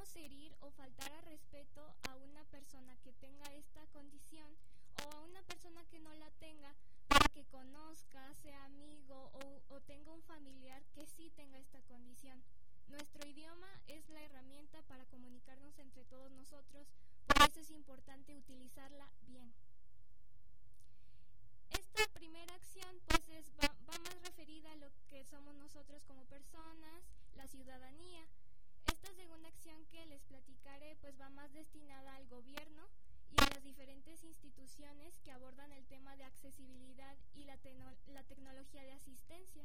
podemos 0.00 0.16
herir 0.16 0.56
o 0.60 0.70
faltar 0.70 1.12
al 1.12 1.22
respeto 1.24 1.94
a 2.08 2.16
una 2.16 2.42
persona 2.46 2.96
que 3.04 3.12
tenga 3.12 3.44
esta 3.52 3.86
condición 3.88 4.56
o 5.04 5.12
a 5.12 5.20
una 5.20 5.42
persona 5.42 5.84
que 5.90 5.98
no 5.98 6.14
la 6.14 6.30
tenga, 6.38 6.74
para 7.08 7.28
que 7.34 7.44
conozca, 7.44 8.34
sea 8.36 8.64
amigo 8.64 9.30
o, 9.34 9.62
o 9.68 9.80
tenga 9.82 10.10
un 10.12 10.22
familiar 10.22 10.82
que 10.94 11.06
sí 11.06 11.30
tenga 11.36 11.58
esta 11.58 11.82
condición. 11.82 12.42
Nuestro 12.88 13.28
idioma 13.28 13.68
es 13.88 14.08
la 14.08 14.22
herramienta 14.22 14.80
para 14.84 15.04
comunicarnos 15.04 15.78
entre 15.78 16.06
todos 16.06 16.30
nosotros, 16.32 16.88
por 17.26 17.50
eso 17.50 17.60
es 17.60 17.70
importante 17.70 18.34
utilizarla 18.34 19.06
bien. 19.26 19.52
Esta 21.70 22.06
primera 22.14 22.54
acción 22.54 23.00
pues 23.06 23.28
es, 23.28 23.52
va, 23.62 23.68
va, 23.86 23.98
más 23.98 24.22
referida 24.22 24.72
a 24.72 24.76
lo 24.76 24.90
que 25.10 25.24
somos 25.26 25.54
nosotros 25.56 26.02
como 26.04 26.24
personas, 26.24 27.04
la 27.36 27.46
ciudadanía. 27.48 28.26
Esta 29.02 29.14
segunda 29.14 29.48
acción 29.48 29.82
que 29.86 30.04
les 30.04 30.20
platicaré 30.24 30.94
pues 31.00 31.18
va 31.18 31.30
más 31.30 31.50
destinada 31.54 32.16
al 32.16 32.26
gobierno 32.28 32.86
y 33.30 33.42
a 33.42 33.48
las 33.48 33.64
diferentes 33.64 34.22
instituciones 34.22 35.18
que 35.24 35.32
abordan 35.32 35.72
el 35.72 35.86
tema 35.86 36.16
de 36.16 36.24
accesibilidad 36.24 37.16
y 37.34 37.44
la, 37.44 37.56
la 38.08 38.22
tecnología 38.24 38.82
de 38.82 38.92
asistencia. 38.92 39.64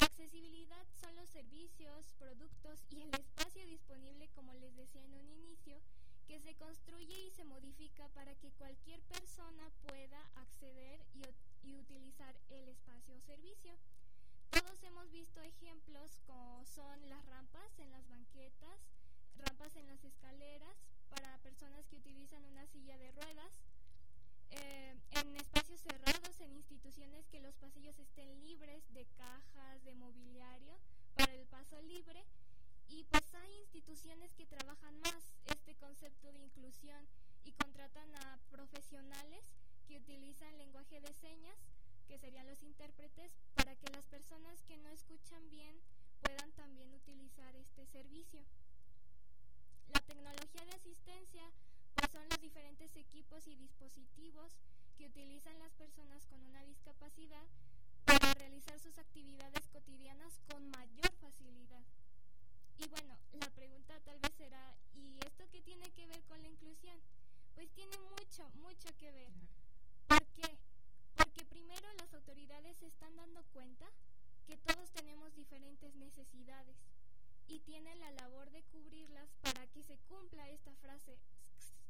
La 0.00 0.06
accesibilidad 0.06 0.84
son 1.00 1.14
los 1.14 1.28
servicios, 1.28 2.12
productos 2.18 2.80
y 2.90 3.02
el 3.02 3.14
espacio 3.14 3.64
disponible, 3.66 4.28
como 4.34 4.52
les 4.54 4.74
decía 4.74 5.04
en 5.04 5.14
un 5.14 5.28
inicio, 5.28 5.80
que 6.26 6.40
se 6.40 6.56
construye 6.56 7.20
y 7.20 7.30
se 7.30 7.44
modifica 7.44 8.08
para 8.08 8.34
que 8.34 8.50
cualquier 8.58 9.00
persona 9.02 9.70
pueda 9.86 10.28
acceder 10.34 11.06
y, 11.14 11.68
y 11.68 11.76
utilizar 11.76 12.34
el 12.50 12.66
espacio 12.66 13.14
o 13.16 13.20
servicio. 13.20 13.78
Todos 14.50 14.82
hemos 14.82 15.10
visto 15.12 15.40
ejemplos 15.40 16.20
como 16.26 16.64
son 16.64 17.08
las 17.08 17.24
rampas 17.26 17.78
en 17.78 17.90
las 17.90 18.06
banquetas, 18.08 18.80
rampas 19.36 19.76
en 19.76 19.86
las 19.86 20.02
escaleras 20.04 20.76
para 21.08 21.38
personas 21.38 21.86
que 21.86 21.96
utilizan 21.96 22.44
una 22.44 22.66
silla 22.66 22.98
de 22.98 23.12
ruedas, 23.12 23.62
eh, 24.50 24.96
en 25.12 25.36
espacios 25.36 25.80
cerrados, 25.80 26.40
en 26.40 26.52
instituciones 26.52 27.28
que 27.28 27.40
los 27.40 27.54
pasillos 27.56 27.98
estén 27.98 28.40
libres 28.40 28.82
de 28.92 29.06
cajas, 29.16 29.84
de 29.84 29.94
mobiliario, 29.94 30.78
para 31.14 31.32
el 31.34 31.46
paso 31.46 31.80
libre. 31.82 32.24
Y 32.88 33.04
pues 33.04 33.34
hay 33.34 33.54
instituciones 33.60 34.34
que 34.34 34.46
trabajan 34.46 34.98
más 35.00 35.32
este 35.46 35.76
concepto 35.76 36.32
de 36.32 36.40
inclusión 36.40 37.06
y 37.44 37.52
contratan 37.52 38.12
a 38.16 38.38
profesionales 38.50 39.44
que 39.86 39.98
utilizan 39.98 40.58
lenguaje 40.58 41.00
de 41.00 41.12
señas, 41.14 41.56
que 42.10 42.18
serían 42.18 42.48
los 42.48 42.60
intérpretes, 42.64 43.30
para 43.54 43.76
que 43.76 43.88
las 43.92 44.04
personas 44.06 44.64
que 44.64 44.76
no 44.78 44.90
escuchan 44.90 45.48
bien 45.48 45.80
puedan 46.20 46.50
también 46.52 46.92
utilizar 46.92 47.54
este 47.54 47.86
servicio. 47.86 48.42
La 49.94 50.00
tecnología 50.00 50.64
de 50.64 50.72
asistencia 50.72 51.52
pues 51.94 52.10
son 52.10 52.28
los 52.28 52.40
diferentes 52.40 52.96
equipos 52.96 53.46
y 53.46 53.54
dispositivos 53.54 54.58
que 54.98 55.06
utilizan 55.06 55.56
las 55.60 55.72
personas 55.74 56.26
con 56.26 56.42
una 56.42 56.64
discapacidad 56.64 57.46
para 58.06 58.34
realizar 58.34 58.80
sus 58.80 58.98
actividades 58.98 59.68
cotidianas 59.68 60.40
con 60.50 60.68
mayor 60.68 61.12
facilidad. 61.20 61.84
Y 62.78 62.88
bueno, 62.88 63.16
la 63.38 63.50
pregunta 63.50 64.00
tal 64.00 64.18
vez 64.18 64.32
será, 64.36 64.74
¿y 64.96 65.20
esto 65.24 65.44
qué 65.52 65.62
tiene 65.62 65.88
que 65.92 66.08
ver 66.08 66.24
con 66.24 66.42
la 66.42 66.48
inclusión? 66.48 66.98
Pues 67.54 67.70
tiene 67.70 67.96
mucho, 67.98 68.50
mucho 68.54 68.88
que 68.98 69.12
ver. 69.12 69.30
¿Por 70.08 70.26
qué? 70.34 70.58
Porque 71.40 71.54
primero 71.54 71.90
las 71.94 72.12
autoridades 72.12 72.76
se 72.76 72.86
están 72.86 73.16
dando 73.16 73.42
cuenta 73.54 73.86
que 74.46 74.58
todos 74.58 74.90
tenemos 74.90 75.34
diferentes 75.34 75.94
necesidades 75.94 76.76
y 77.48 77.60
tienen 77.60 77.98
la 77.98 78.10
labor 78.10 78.50
de 78.50 78.62
cubrirlas 78.64 79.30
para 79.40 79.66
que 79.68 79.82
se 79.82 79.96
cumpla 80.00 80.50
esta 80.50 80.74
frase, 80.74 81.16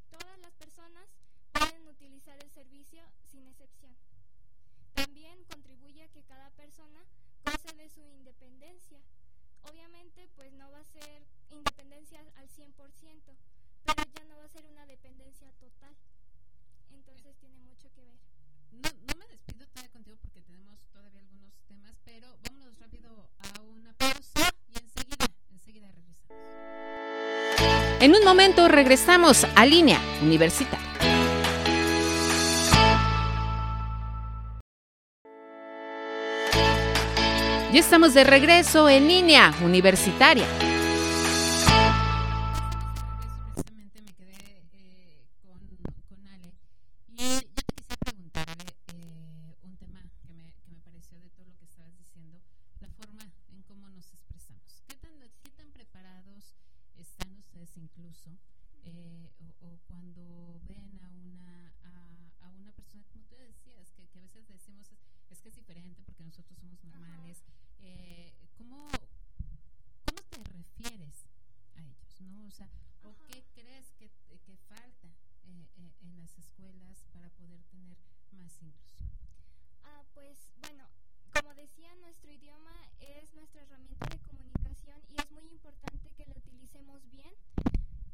todas 0.09 0.39
las 0.39 0.53
personas 0.53 1.09
pueden 1.53 1.89
utilizar 1.89 2.39
el 2.41 2.49
servicio 2.53 3.03
sin 3.25 3.49
excepción. 3.49 3.97
También 4.95 5.43
contribuye 5.47 6.05
a 6.05 6.13
que 6.13 6.23
cada 6.23 6.51
persona 6.51 7.05
goce 7.45 7.75
de 7.75 7.89
su 7.89 8.07
independencia. 8.07 9.01
Obviamente, 9.69 10.29
pues 10.37 10.53
no 10.53 10.71
va 10.71 10.79
a 10.79 10.85
ser 10.85 11.27
independencia 11.51 12.21
al 12.37 12.49
100%, 12.49 12.73
pero 13.85 14.03
ya 14.15 14.25
no 14.27 14.37
va 14.37 14.45
a 14.45 14.49
ser 14.49 14.65
una 14.67 14.87
dependencia 14.87 15.51
total. 15.59 15.97
Entonces 16.93 17.37
tiene 17.39 17.59
mucho 17.59 17.91
que 17.95 18.05
ver. 18.05 18.40
No, 18.73 18.89
no 19.09 19.15
me 19.19 19.27
despido 19.27 19.67
todavía 19.67 19.91
contigo 19.93 20.17
porque 20.21 20.41
tenemos 20.43 20.79
todavía 20.93 21.21
algunos 21.21 21.53
temas, 21.67 21.95
pero 22.05 22.29
vámonos 22.49 22.79
rápido 22.79 23.31
a 23.39 23.63
una 23.63 23.93
pausa 23.95 24.53
y 24.69 24.79
enseguida, 24.79 25.27
enseguida 25.51 25.89
regresamos. 25.93 26.37
En 28.01 28.15
un 28.15 28.25
momento 28.25 28.69
regresamos 28.69 29.47
a 29.55 29.67
línea 29.67 30.01
universitaria. 30.23 30.91
Ya 37.73 37.79
estamos 37.79 38.15
de 38.15 38.25
regreso 38.25 38.89
en 38.89 39.07
línea 39.07 39.55
universitaria. 39.63 40.47
nosotros 66.31 66.61
somos 66.61 66.85
normales, 66.85 67.43
eh, 67.81 68.33
¿cómo, 68.57 68.89
¿cómo 70.07 70.21
te 70.31 70.45
refieres 70.45 71.27
a 71.75 71.83
ellos? 71.83 72.21
¿no? 72.21 72.47
O 72.47 72.51
sea, 72.53 72.71
¿o 73.03 73.17
qué 73.27 73.43
crees 73.53 73.91
que, 73.99 74.09
que 74.47 74.57
falta 74.69 75.09
eh, 75.43 75.67
eh, 75.79 75.93
en 76.03 76.17
las 76.17 76.39
escuelas 76.39 77.05
para 77.13 77.31
poder 77.31 77.61
tener 77.65 77.99
más 78.31 78.53
inclusión? 78.63 79.11
Ah, 79.83 80.05
pues 80.15 80.39
bueno, 80.61 80.87
como 81.35 81.53
decía, 81.55 81.97
nuestro 81.97 82.31
idioma 82.31 82.77
es 83.01 83.35
nuestra 83.35 83.63
herramienta 83.63 84.07
de 84.07 84.19
comunicación 84.21 85.03
y 85.11 85.17
es 85.17 85.31
muy 85.33 85.49
importante 85.49 86.11
que 86.11 86.27
lo 86.27 86.37
utilicemos 86.39 87.11
bien. 87.11 87.35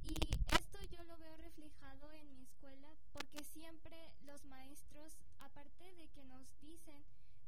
Y 0.05 0.17
esto 0.55 0.83
yo 0.91 1.05
lo 1.05 1.19
veo 1.19 1.37
reflejado 1.37 2.11
en 2.13 2.33
mi 2.33 2.45
escuela 2.45 2.89
porque 3.13 3.45
siempre 3.45 4.11
los 4.25 4.43
maestros, 4.47 5.13
aparte 5.41 5.93
de 5.97 6.09
que 6.09 6.25
nos 6.25 6.49
dicen 6.63 7.05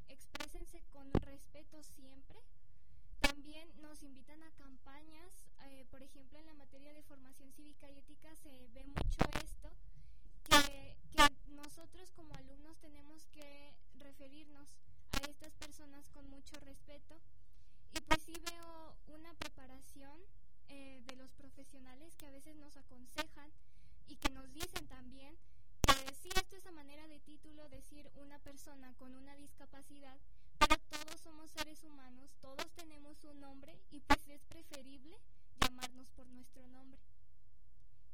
exprésense 0.09 0.81
con 0.91 1.11
respeto 1.13 1.81
siempre, 1.83 2.39
también 3.19 3.69
nos 3.81 4.01
invitan 4.03 4.41
a 4.43 4.51
campañas, 4.51 5.31
eh, 5.65 5.85
por 5.89 6.03
ejemplo 6.03 6.39
en 6.39 6.45
la 6.45 6.53
materia 6.53 6.93
de 6.93 7.03
formación 7.03 7.51
cívica 7.53 7.89
y 7.89 7.97
ética 7.97 8.35
se 8.35 8.67
ve 8.73 8.85
mucho 8.85 9.21
esto, 9.43 9.69
que, 10.43 10.95
que 11.11 11.51
nosotros 11.51 12.11
como 12.11 12.33
alumnos 12.35 12.77
tenemos 12.79 13.25
que 13.27 13.73
referirnos 13.95 14.67
a 15.13 15.29
estas 15.29 15.53
personas 15.55 16.09
con 16.09 16.29
mucho 16.29 16.59
respeto. 16.61 17.19
Y 17.95 18.01
pues 18.01 18.21
sí 18.21 18.33
veo 18.51 18.95
una 19.07 19.33
preparación 19.33 20.21
eh, 20.69 21.01
de 21.05 21.15
los 21.15 21.31
profesionales 21.31 22.15
que 22.15 22.27
a 22.27 22.31
veces 22.31 22.55
nos 22.55 22.77
aconsejan 22.77 23.49
y 24.07 24.15
que 24.17 24.29
nos 24.29 24.53
dicen 24.53 24.87
también 24.87 25.35
sí, 26.13 26.29
esto 26.35 26.55
es 26.55 26.65
a 26.65 26.71
manera 26.71 27.07
de 27.07 27.19
título 27.19 27.67
decir 27.69 28.09
una 28.15 28.39
persona 28.39 28.93
con 28.95 29.15
una 29.15 29.35
discapacidad, 29.35 30.17
pero 30.57 30.77
todos 30.89 31.19
somos 31.21 31.49
seres 31.51 31.83
humanos, 31.83 32.31
todos 32.41 32.71
tenemos 32.75 33.23
un 33.23 33.39
nombre 33.39 33.79
y 33.91 33.99
pues 34.01 34.27
es 34.27 34.43
preferible 34.45 35.17
llamarnos 35.59 36.09
por 36.11 36.27
nuestro 36.27 36.67
nombre. 36.67 36.99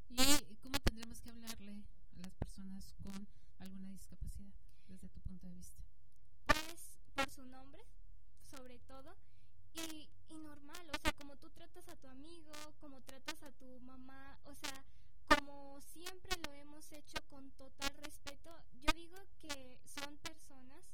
¿Y 0.08 0.56
cómo 0.56 0.78
tendremos 0.80 1.20
que 1.20 1.30
hablarle 1.30 1.84
a 2.16 2.20
las 2.20 2.34
personas 2.34 2.94
con 3.02 3.26
alguna 3.58 3.92
discapacidad 3.92 4.52
desde 4.88 5.08
tu 5.08 5.20
punto 5.20 5.46
de 5.46 5.54
vista? 5.54 5.82
Pues 6.46 6.98
por 7.14 7.30
su 7.30 7.44
nombre, 7.46 7.82
sobre 8.50 8.78
todo, 8.80 9.16
y, 9.74 10.08
y 10.28 10.36
normal, 10.38 10.90
o 10.92 10.98
sea, 11.02 11.12
como 11.12 11.36
tú 11.36 11.50
tratas 11.50 11.88
a 11.88 11.96
tu 11.96 12.08
amigo, 12.08 12.52
como 12.80 13.00
tratas 13.02 13.42
a 13.42 13.52
tu 13.52 13.80
mamá, 13.80 14.38
o 14.44 14.54
sea, 14.54 14.84
como 15.28 15.80
siempre 15.80 16.36
lo 16.44 16.52
hemos 16.54 16.92
hecho 16.92 17.18
con 17.28 17.50
total 17.52 17.94
respeto, 18.02 18.50
yo 18.80 18.92
digo 18.94 19.16
que 19.38 19.78
son 19.84 20.16
personas 20.18 20.84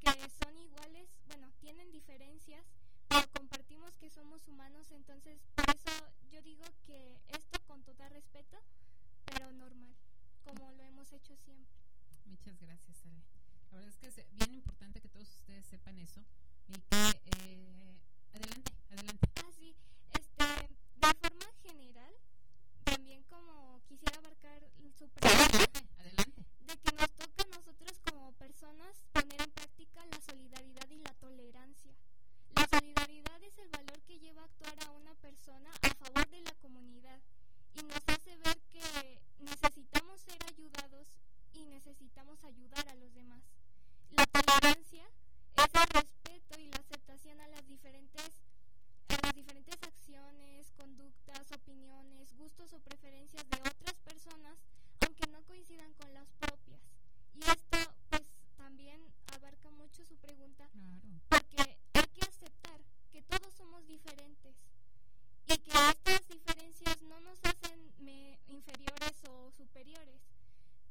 que 0.00 0.10
son 0.42 0.56
iguales, 0.58 1.08
bueno, 1.26 1.50
tienen 1.60 1.90
diferencias, 1.90 2.64
pero 3.08 3.28
compartimos 3.32 3.96
que 3.96 4.10
somos 4.10 4.46
humanos, 4.48 4.90
entonces 4.92 5.40
por 5.54 5.64
eso 5.70 5.90
yo 6.30 6.42
digo 6.42 6.64
que 6.86 7.20
esto 7.28 7.58
con 7.66 7.82
total 7.82 8.10
respeto, 8.10 8.58
pero 9.24 9.52
normal, 9.52 9.94
como 10.44 10.72
lo 10.72 10.82
hemos 10.84 11.12
hecho 11.12 11.36
siempre. 11.36 11.76
Muchas 12.26 12.58
gracias, 12.58 13.04
Ale. 13.06 13.22
La 13.70 13.76
verdad 13.78 13.88
es 13.88 13.96
que 13.98 14.06
es 14.08 14.16
bien 14.32 14.54
importante 14.54 15.00
que 15.00 15.08
todos 15.08 15.28
ustedes 15.28 15.66
sepan 15.66 15.98
eso 15.98 16.24
y 16.68 16.74
que 16.74 17.20
eh, 17.42 17.88
Adelante, 18.34 18.72
adelante. 18.90 19.28
Ah, 19.36 19.50
sí. 19.56 19.74
Este, 20.12 20.44
de 20.44 21.14
forma 21.20 21.46
general, 21.62 22.14
también 22.98 23.22
como 23.30 23.80
quisiera 23.86 24.18
abarcar 24.18 24.60
su 24.98 25.08
pregunta. 25.10 25.70
De 26.66 26.76
que 26.78 26.92
nos 26.96 27.10
toca 27.12 27.42
a 27.44 27.56
nosotros 27.56 28.00
como 28.04 28.32
personas 28.32 29.04
poner 29.12 29.40
en 29.40 29.50
práctica 29.52 30.04
la 30.06 30.20
solidaridad 30.20 30.90
y 30.90 30.98
la 30.98 31.14
tolerancia. 31.14 31.94
La 32.56 32.66
solidaridad 32.66 33.40
es 33.44 33.56
el 33.58 33.68
valor 33.68 34.02
que 34.02 34.18
lleva 34.18 34.42
a 34.42 34.46
actuar 34.46 34.74
a 34.84 34.90
una 34.90 35.14
persona 35.14 35.70
a 35.80 35.94
favor 35.94 36.28
de 36.28 36.40
la 36.40 36.52
comunidad 36.60 37.20
y 37.76 37.84
nos 37.84 38.02
hace 38.08 38.36
ver 38.36 38.58
que 38.72 39.20
necesitamos 39.38 40.20
ser 40.20 40.42
ayudados 40.48 41.06
y 41.52 41.66
necesitamos 41.66 42.42
ayudar 42.42 42.88
a 42.88 42.96
los 42.96 43.14
demás. 43.14 43.44
La 44.10 44.26
tolerancia 44.26 45.08
es 45.54 45.70
el 45.72 45.88
respeto 46.02 46.58
y 46.58 46.66
la 46.66 46.78
aceptación 46.78 47.40
a 47.42 47.46
las 47.46 47.64
diferentes 47.68 48.32
las 49.28 49.34
diferentes 49.34 49.76
acciones, 49.82 50.72
conductas, 50.74 51.52
opiniones, 51.52 52.34
gustos 52.38 52.72
o 52.72 52.80
preferencias 52.80 53.44
de 53.50 53.58
otras 53.58 53.94
personas, 54.02 54.56
aunque 55.04 55.26
no 55.30 55.42
coincidan 55.42 55.92
con 55.94 56.14
las 56.14 56.32
propias. 56.40 56.80
Y 57.34 57.40
esto 57.40 57.76
pues 58.08 58.22
también 58.56 58.98
abarca 59.34 59.70
mucho 59.72 60.02
su 60.06 60.16
pregunta, 60.16 60.70
porque 61.28 61.76
hay 61.92 62.06
que 62.14 62.22
aceptar 62.22 62.80
que 63.12 63.20
todos 63.20 63.52
somos 63.52 63.86
diferentes 63.86 64.56
y 65.46 65.58
que 65.58 65.72
estas 65.72 66.26
diferencias 66.28 67.02
no 67.02 67.20
nos 67.20 67.38
hacen 67.44 67.92
inferiores 68.48 69.24
o 69.28 69.50
superiores. 69.50 70.22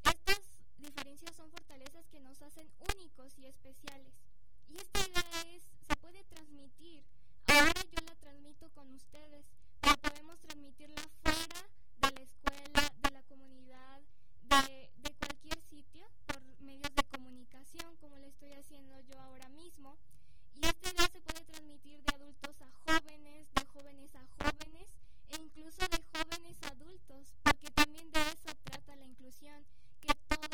Estas 0.04 0.42
diferencias 0.78 1.36
son 1.36 1.50
fortalezas 1.50 2.06
que 2.10 2.20
nos 2.20 2.40
hacen 2.44 2.70
únicos 2.94 3.36
y 3.40 3.48
especiales. 3.48 4.14
Y 4.70 4.78
esta 4.78 5.00
idea 5.00 5.56
es, 5.56 5.64
se 5.88 5.96
puede 5.96 6.24
transmitir. 6.26 7.04
Ahora 7.48 7.74
yo 7.92 8.02
la 8.06 8.16
transmito 8.16 8.70
con 8.72 8.92
ustedes, 8.94 9.46
pero 9.82 9.96
podemos 9.98 10.40
transmitirla 10.40 11.02
fuera 11.24 11.68
de 12.02 12.12
la 12.12 12.22
escuela, 12.22 12.92
de 13.02 13.12
la 13.12 13.24
comunidad, 13.24 14.02
de, 14.44 14.92
de 14.98 15.12
cualquier 15.16 15.60
sitio, 15.70 16.08
por 16.26 16.42
medios 16.62 16.94
de 16.96 17.04
comunicación, 17.04 17.96
como 17.98 18.18
lo 18.18 18.28
estoy 18.28 18.54
haciendo 18.54 19.00
yo 19.02 19.20
ahora 19.20 19.50
mismo. 19.50 19.98
Y 20.56 20.66
esta 20.66 20.90
idea 20.90 21.08
se 21.12 21.22
puede 21.22 21.44
transmitir 21.46 22.02
de 22.04 22.16
adultos 22.16 22.56
a 22.62 22.72
jóvenes, 22.86 23.48
de 23.54 23.66
jóvenes 23.66 24.16
a 24.16 24.28
jóvenes 24.44 24.88
e 25.30 25.36
incluso 25.42 25.82
de 25.88 26.00
jóvenes 26.12 26.58
a 26.64 26.68
adultos, 26.70 27.28
porque 27.44 27.70
también 27.72 28.12
de 28.12 28.22
eso 28.22 28.56
trata 28.64 28.96
la 28.96 29.06
inclusión, 29.06 29.64
que 30.02 30.14
todos 30.28 30.47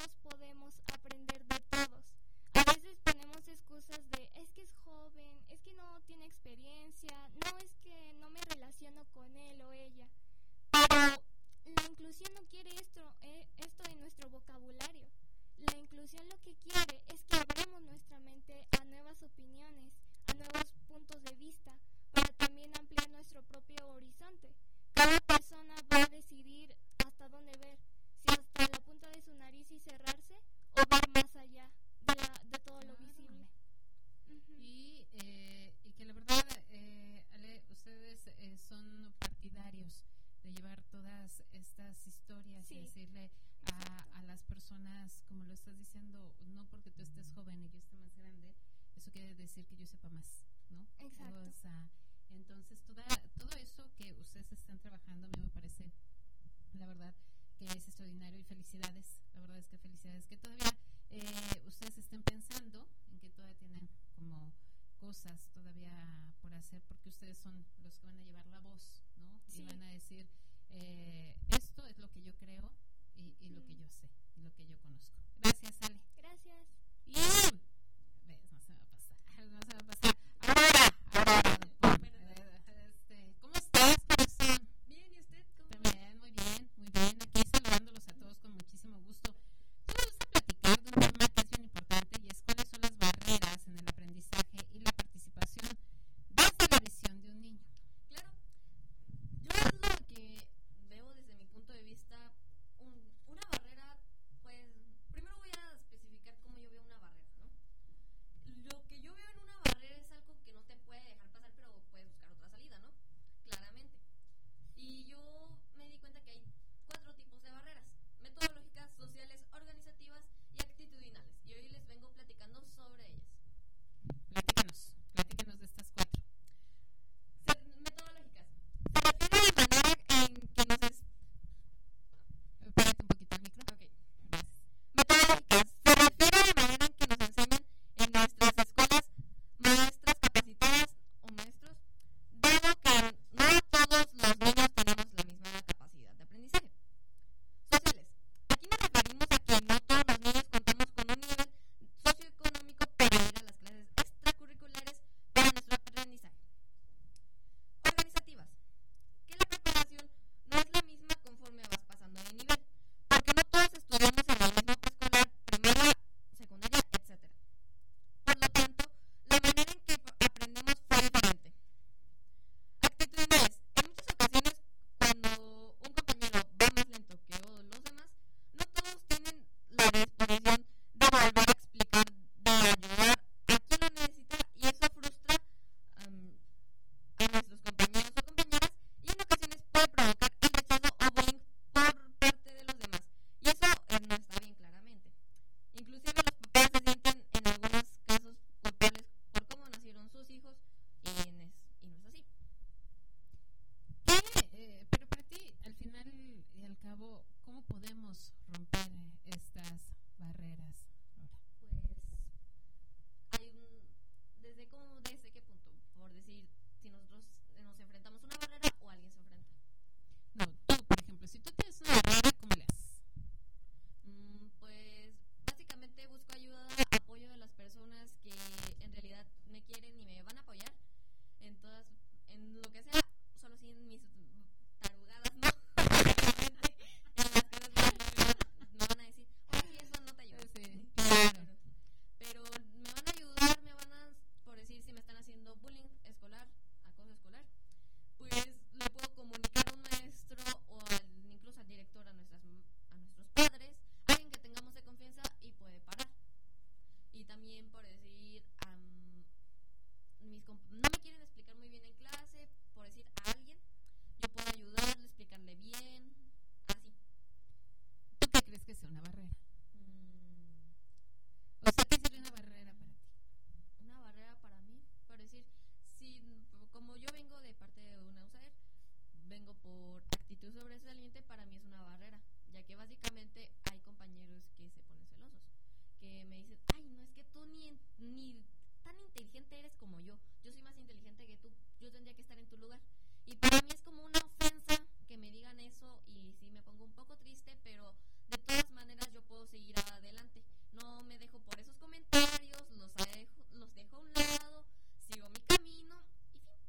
tendría 292.03 292.15
que 292.15 292.21
estar 292.21 292.37
en 292.37 292.47
tu 292.47 292.57
lugar. 292.57 292.81
Y 293.25 293.35
para 293.37 293.61
mí 293.61 293.69
es 293.69 293.81
como 293.81 294.03
una 294.03 294.19
ofensa 294.19 294.75
que 295.07 295.15
me 295.15 295.31
digan 295.31 295.57
eso 295.61 296.01
y 296.05 296.33
sí 296.33 296.49
me 296.49 296.61
pongo 296.61 296.83
un 296.83 296.91
poco 296.91 297.15
triste, 297.15 297.57
pero 297.63 297.95
de 298.29 298.37
todas 298.39 298.69
maneras 298.71 299.07
yo 299.13 299.21
puedo 299.21 299.47
seguir 299.47 299.73
adelante. 299.79 300.43
No 300.73 301.03
me 301.03 301.17
dejo 301.17 301.39
por 301.39 301.57
esos 301.61 301.77
comentarios, 301.77 302.61
los 302.71 302.93
dejo, 302.95 303.45
los 303.53 303.73
dejo 303.73 303.95
a 303.95 303.99
un 303.99 304.13
lado, 304.13 304.65
sigo 304.99 305.29
mi 305.29 305.39
camino 305.47 305.95
y 306.33 306.39
fin. 306.39 306.59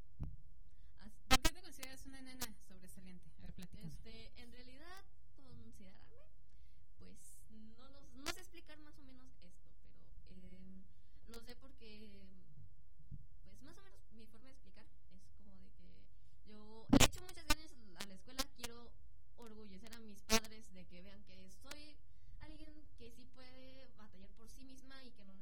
¿Por 1.29 1.41
qué 1.43 1.49
te 1.49 1.63
consideras 1.63 2.07
una 2.07 2.21
nena 2.21 2.47
sobresaliente? 2.69 3.29
A 3.43 3.51
ver, 3.59 3.69
este, 3.83 4.31
en 4.41 4.53
realidad, 4.53 5.03
considerarme, 5.35 6.29
pues 7.01 7.41
no, 7.51 7.89
los, 7.89 8.15
no 8.15 8.33
sé 8.33 8.39
explicar 8.39 8.79
más 8.79 8.97
o 8.99 9.03
menos 9.03 9.27
esto, 9.43 9.51
pero 10.29 10.47
eh, 10.47 10.85
lo 11.27 11.41
sé 11.41 11.57
porque, 11.57 12.23
pues 13.43 13.61
más 13.63 13.77
o 13.77 13.83
menos 13.83 14.01
mi 14.13 14.27
forma 14.27 14.47
de 14.47 14.53
explicar 14.53 14.87
yo 16.55 16.87
he 16.93 17.05
hecho 17.05 17.21
muchas 17.21 17.45
ganas 17.49 17.69
a 17.97 18.07
la 18.07 18.15
escuela, 18.15 18.45
quiero 18.55 18.93
orgullecer 19.39 19.93
a 19.93 19.99
mis 19.99 20.23
padres 20.23 20.73
de 20.73 20.87
que 20.87 21.03
vean 21.03 21.21
que 21.25 21.51
soy 21.51 21.97
alguien 22.43 22.87
que 22.97 23.11
sí 23.11 23.27
puede 23.35 23.91
batallar 23.99 24.31
por 24.35 24.49
sí 24.49 24.63
misma 24.63 25.03
y 25.03 25.11
que 25.11 25.25
no 25.25 25.33
es 25.33 25.41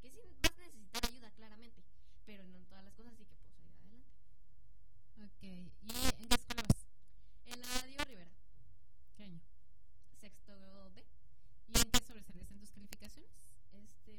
que 0.00 0.10
sí 0.10 0.20
vas 0.42 0.56
a 0.56 0.62
necesitar 0.62 1.04
ayuda 1.04 1.30
claramente, 1.32 1.84
pero 2.24 2.46
no 2.46 2.56
en 2.56 2.64
todas 2.64 2.82
las 2.82 2.94
cosas, 2.94 3.12
así 3.12 3.26
que 3.26 3.36
pues 3.36 3.58
ahí 3.60 3.74
adelante. 3.74 4.08
Ok, 5.18 5.42
¿y 5.42 6.22
en 6.22 6.28
qué 6.28 6.34
escuela 6.34 6.62
vas? 6.62 6.86
En 7.44 7.60
la 7.60 7.82
Diego 7.86 8.04
Rivera. 8.04 8.32
¿Qué 9.18 9.24
año? 9.24 9.42
Sexto 10.18 10.90
B. 10.94 11.04
¿Y 11.68 11.76
en 11.76 11.90
qué 11.90 12.06
sobresales? 12.06 12.50
¿En 12.50 12.58
tus 12.58 12.70
calificaciones? 12.70 13.30
Este, 13.70 14.16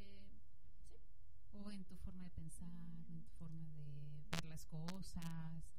sí. 0.90 0.96
¿O 1.54 1.72
en 1.72 1.84
tu 1.86 1.96
forma 1.96 2.22
de 2.22 2.30
pensar, 2.30 2.68
en 2.94 3.04
tu 3.04 3.20
forma 3.36 3.66
de 3.74 4.24
ver 4.30 4.44
las 4.44 4.64
cosas? 4.66 5.75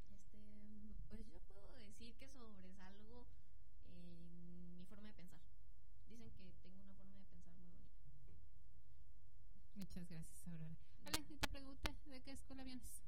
Muchas 9.78 10.10
gracias, 10.10 10.48
Aurora. 10.48 10.76
Alan, 11.06 11.24
te 11.24 11.48
pregunta, 11.50 11.94
¿de 12.06 12.22
qué 12.22 12.32
escuela 12.32 12.64
vienes? 12.64 13.04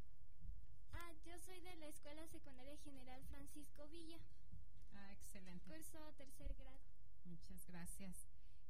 Ah, 0.94 1.12
yo 1.26 1.38
soy 1.40 1.60
de 1.62 1.76
la 1.78 1.88
Escuela 1.88 2.28
Secundaria 2.28 2.78
General 2.84 3.20
Francisco 3.26 3.88
Villa. 3.88 4.20
Ah, 4.94 5.12
excelente. 5.14 5.68
Curso 5.68 6.14
tercer 6.16 6.54
grado. 6.60 6.80
Muchas 7.26 7.66
gracias. 7.68 8.16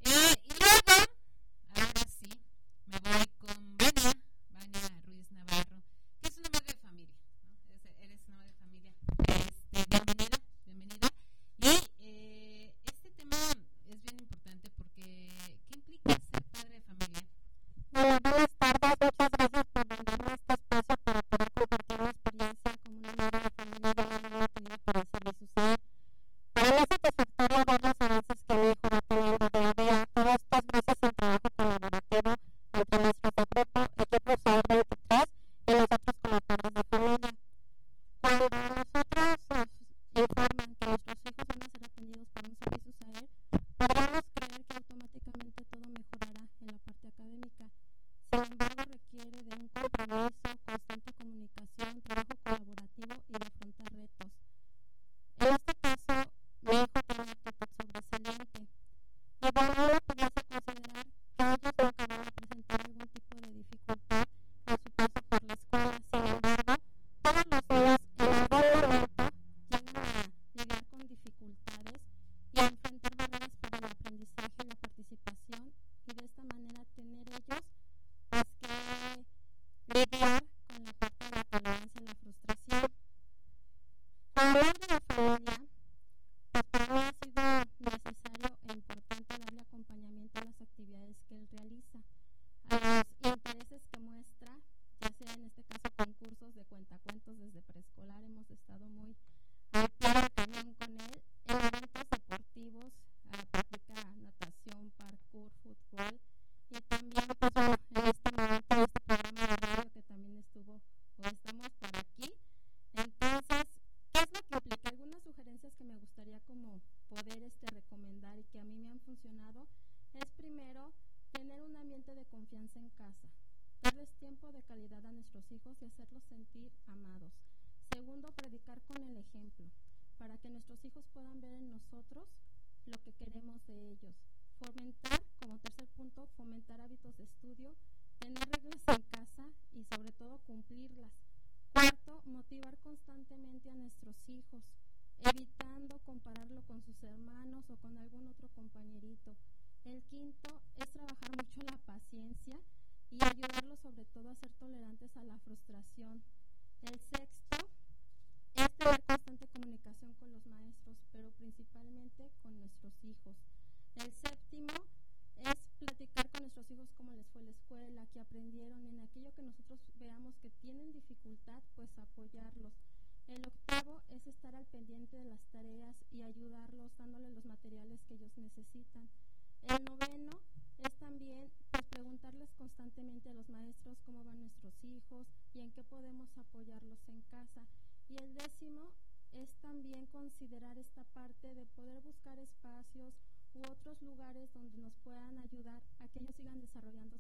Eh, 0.05 0.35
y 0.45 0.47
luego, 0.47 1.11
ahora 1.75 2.05
sí, 2.07 2.29
me 2.87 2.99
voy 2.99 3.28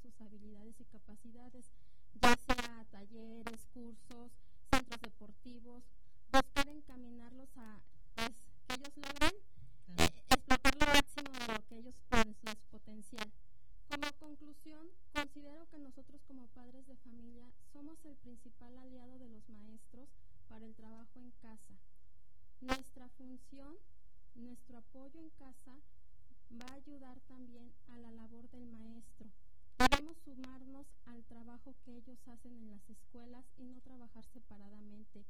sus 0.09 0.21
habilidades 0.21 0.79
y 0.79 0.85
capacidades, 0.85 1.65
ya 2.19 2.35
sea 2.35 2.85
talleres, 2.89 3.67
cursos, 3.73 4.31
centros 4.71 5.01
deportivos, 5.01 5.83
buscar 6.31 6.67
encaminarlos 6.67 7.49
a 7.57 7.79
pues, 8.15 8.33
que 8.65 8.73
ellos 8.73 8.97
logren 8.97 9.35
eh, 9.97 10.09
explotar 10.29 10.73
lo 10.79 10.87
máximo 10.87 11.29
de 11.29 11.53
lo 11.53 11.67
que 11.67 11.77
ellos 11.77 11.95
pueden, 12.09 12.33
su 12.33 12.55
potencial. 12.71 13.31
Como 13.87 14.11
conclusión, 14.19 14.87
considero 15.13 15.67
que 15.69 15.77
nosotros 15.77 16.21
como 16.27 16.47
padres 16.47 16.87
de 16.87 16.95
familia 16.97 17.45
somos 17.71 18.03
el 18.05 18.15
principal 18.17 18.75
aliado 18.77 19.19
de 19.19 19.29
los 19.29 19.47
maestros 19.49 20.09
para 20.47 20.65
el 20.65 20.73
trabajo 20.73 21.19
en 21.19 21.31
casa. 21.41 21.77
Nuestra 22.61 23.09
función, 23.09 23.75
nuestro 24.33 24.79
apoyo 24.79 25.19
en 25.19 25.29
casa 25.31 25.77
va 26.59 26.65
a 26.71 26.75
ayudar 26.75 27.19
también 27.27 27.71
a 27.89 27.97
la 27.97 28.11
labor 28.11 28.49
del 28.49 28.65
maestro. 28.65 29.29
Debemos 29.79 30.17
sumarnos 30.25 30.87
al 31.05 31.23
trabajo 31.23 31.73
que 31.85 31.95
ellos 31.95 32.19
hacen 32.27 32.53
en 32.53 32.69
las 32.69 32.89
escuelas 32.89 33.45
y 33.57 33.63
no 33.63 33.79
trabajar 33.79 34.25
separadamente, 34.25 35.23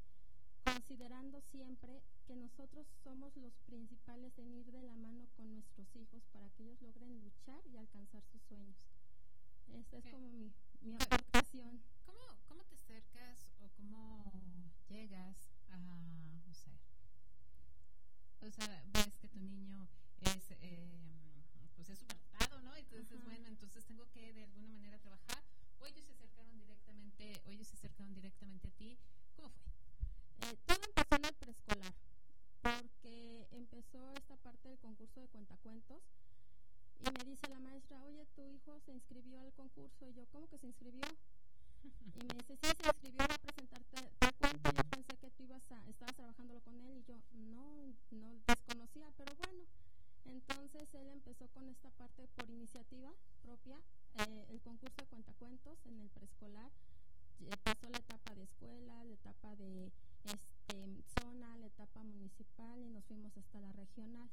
considerando 0.66 1.40
siempre 1.42 2.02
que 2.26 2.36
nosotros 2.36 2.88
somos 3.04 3.38
los 3.38 3.54
principales 3.68 4.36
en 4.40 4.52
ir 4.56 4.72
de 4.72 4.82
la 4.82 4.96
mano 4.96 5.28
con 5.38 5.54
nuestros 5.54 5.96
hijos 5.96 6.24
para 6.34 6.50
que 6.50 6.64
ellos 6.64 6.82
logren 6.82 7.22
luchar 7.22 7.62
y 7.68 7.78
alcanzar 7.78 8.24
sus 8.24 8.42
sueños. 8.42 8.76
Esta 9.72 9.98
es 9.98 10.06
como 10.12 10.28
mi, 10.30 10.52
mi 10.82 10.96
aportación. 10.96 11.80
¿Cómo, 12.08 12.20
¿Cómo 12.48 12.64
te 12.64 12.76
acercas 12.76 13.48
o 13.62 13.70
cómo 13.78 14.32
llegas 14.90 15.38
a 15.70 16.42
USAER? 16.50 16.80
O 18.42 18.50
sea, 18.50 18.84
ves 18.94 19.16
que 19.18 19.28
tu 19.28 19.40
niño 19.40 19.88
es, 20.22 20.52
eh, 20.62 21.29
pues 21.80 21.92
es 21.92 22.00
superdotado, 22.00 22.62
¿no? 22.62 22.76
Entonces, 22.76 23.16
Ajá. 23.16 23.24
bueno, 23.24 23.48
entonces 23.48 23.86
tengo 23.86 24.06
que 24.12 24.34
de 24.34 24.44
alguna 24.44 24.68
manera 24.68 25.00
trabajar. 25.00 25.42
O 25.80 25.86
ellos 25.88 26.04
se 26.04 26.12
acercaron 26.12 26.60
directamente, 26.60 27.42
o 27.46 27.52
ellos 27.52 27.68
se 27.70 27.76
acercaron 27.76 28.14
directamente 28.14 28.68
a 28.68 28.72
ti. 28.72 28.98
¿Cómo 29.38 29.48
fue? 29.48 29.64
Eh, 30.50 30.58
todo 30.66 30.80
empezó 30.84 31.16
en 31.16 31.24
el 31.24 31.34
preescolar, 31.36 31.94
porque 32.62 33.48
empezó 33.52 34.12
esta 34.12 34.36
parte 34.36 34.68
del 34.68 34.78
concurso 34.80 35.22
de 35.22 35.30
cuentacuentos 35.30 36.04
y 37.00 37.12
me 37.18 37.24
dice 37.24 37.48
la 37.48 37.62
maestra, 37.62 38.04
oye, 38.04 38.26
tu 38.36 38.46
hijo 38.46 38.78
se 38.82 38.92
inscribió 38.92 39.40
al 39.40 39.54
concurso 39.54 40.06
y 40.06 40.14
yo, 40.14 40.26
¿cómo 40.34 40.50
que 40.50 40.58
se 40.58 40.68
inscribió? 40.68 41.08
Y 42.20 42.24
me 42.28 42.34
dice, 42.34 42.58
sí, 42.58 42.68
se 42.76 42.88
inscribió 42.88 43.22
a 43.24 43.38
presentarte 43.38 44.12
tal 44.20 44.34
cuento. 44.36 44.70
Yo 44.76 44.84
pensé 44.84 45.16
que 45.16 45.32
tú 45.32 45.44
ibas 45.44 45.64
a, 45.72 45.88
estabas 45.88 46.14
trabajándolo 46.14 46.60
con 46.60 46.76
él 46.76 46.98
y 46.98 47.04
yo, 47.04 47.16
no, 47.32 47.96
no 48.12 48.36
desconocía, 48.46 49.10
pero 49.16 49.34
bueno. 49.38 49.64
Entonces 50.26 50.94
él 50.94 51.08
empezó 51.10 51.48
con 51.50 51.68
esta 51.70 51.90
parte 51.92 52.28
por 52.36 52.50
iniciativa 52.50 53.12
propia, 53.42 53.78
eh, 54.20 54.46
el 54.50 54.62
concurso 54.62 55.02
de 55.02 55.08
cuentacuentos 55.08 55.78
en 55.86 56.00
el 56.00 56.10
preescolar. 56.10 56.72
Eh, 57.42 57.56
pasó 57.64 57.90
la 57.90 57.98
etapa 57.98 58.36
de 58.36 58.44
escuela, 58.44 59.04
la 59.04 59.14
etapa 59.14 59.56
de 59.56 59.92
este, 60.26 61.04
zona, 61.20 61.58
la 61.58 61.68
etapa 61.68 62.04
municipal 62.04 62.80
y 62.80 62.90
nos 62.90 63.06
fuimos 63.06 63.36
hasta 63.38 63.60
la 63.60 63.72
regional. 63.72 64.30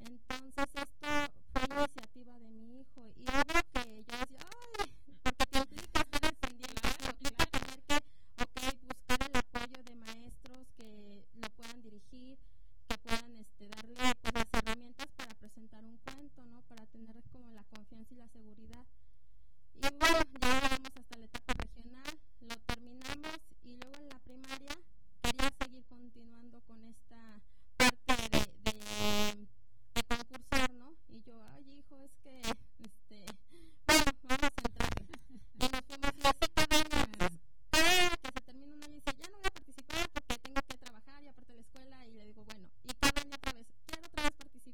Entonces 0.00 0.66
esto 0.74 1.08
fue 1.52 1.64
iniciativa 1.76 2.38
de 2.38 2.50
mi 2.50 2.80
hijo 2.80 3.12
y 3.16 3.22
obvio 3.22 3.60
que 3.72 4.04
yo 4.04 4.18
decía, 4.18 4.46
ay, 4.78 4.92
porque 5.22 5.46
te 5.46 5.58
implica 5.58 6.00
estar 6.00 6.18
te 6.20 7.06
implica 7.10 7.46
tener 7.46 7.82
que, 7.82 7.96
ok, 8.42 8.58
buscar 8.82 9.18
el 9.28 9.36
apoyo 9.36 9.82
de 9.82 9.94
maestros 9.96 10.66
que 10.76 11.24
lo 11.34 11.50
puedan 11.50 11.82
dirigir, 11.82 12.38
que 12.88 12.98
puedan 12.98 13.36
este, 13.38 13.68
darle 13.68 14.14
pues, 14.22 14.47
herramientas 14.78 15.08
para 15.16 15.34
presentar 15.34 15.84
un 15.84 15.98
cuento, 15.98 16.44
¿no? 16.44 16.62
Para 16.62 16.86
tener 16.86 17.16
como 17.32 17.50
la 17.52 17.64
confianza 17.64 18.14
y 18.14 18.16
la 18.16 18.28
seguridad. 18.28 18.84
Y 19.74 19.80
bueno, 19.80 20.20
ya 20.40 20.60
llegamos 20.60 20.90
hasta 20.94 21.18
la 21.18 21.24
etapa 21.24 21.52
regional, 21.54 22.18
lo 22.40 22.56
terminamos 22.66 23.38
y 23.64 23.76
luego 23.76 23.96
en 23.98 24.08
la 24.08 24.18
primaria 24.20 24.76
quería 25.22 25.50
seguir 25.58 25.84
continuando 25.86 26.60
con 26.62 26.84
esta 26.84 27.40
parte 27.76 28.28
de, 28.30 28.38
de, 28.64 28.72
de 29.94 30.74
¿no? 30.74 30.94
Y 31.08 31.22
yo, 31.22 31.42
ay 31.54 31.78
hijo, 31.78 31.98
es 31.98 32.12
que, 32.22 32.40
este, 32.78 33.24
vamos 34.22 34.52
a 34.58 35.94
entrar. 35.94 36.17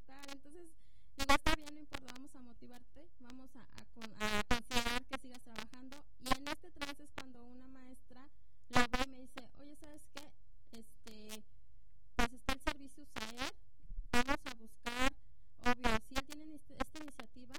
Entonces 0.08 0.68
digo, 1.16 1.34
está 1.34 1.54
bien, 1.56 1.74
no 1.74 1.80
importa, 1.80 2.12
vamos 2.12 2.34
a 2.34 2.40
motivarte, 2.40 3.08
vamos 3.20 3.50
a, 3.56 3.60
a, 3.60 4.38
a 4.38 4.42
considerar 4.44 5.04
que 5.04 5.18
sigas 5.18 5.42
trabajando. 5.42 6.04
Y 6.20 6.28
en 6.36 6.48
este 6.48 6.70
trance 6.72 7.02
es 7.04 7.10
cuando 7.14 7.44
una 7.44 7.68
maestra 7.68 8.28
lo 8.70 8.80
ve 8.80 9.04
y 9.06 9.08
me 9.10 9.18
dice, 9.20 9.48
oye, 9.60 9.76
¿sabes 9.76 10.02
qué? 10.14 10.30
Este, 10.72 11.42
pues 12.16 12.32
está 12.32 12.52
el 12.52 12.60
servicio 12.60 13.02
USAER, 13.04 13.52
vamos 14.12 14.38
a 14.44 14.54
buscar, 14.54 15.12
obvio, 15.64 15.98
si 16.08 16.14
él 16.14 16.24
tiene 16.26 16.54
este- 16.56 16.76
esta 16.78 16.98
iniciativa, 16.98 17.54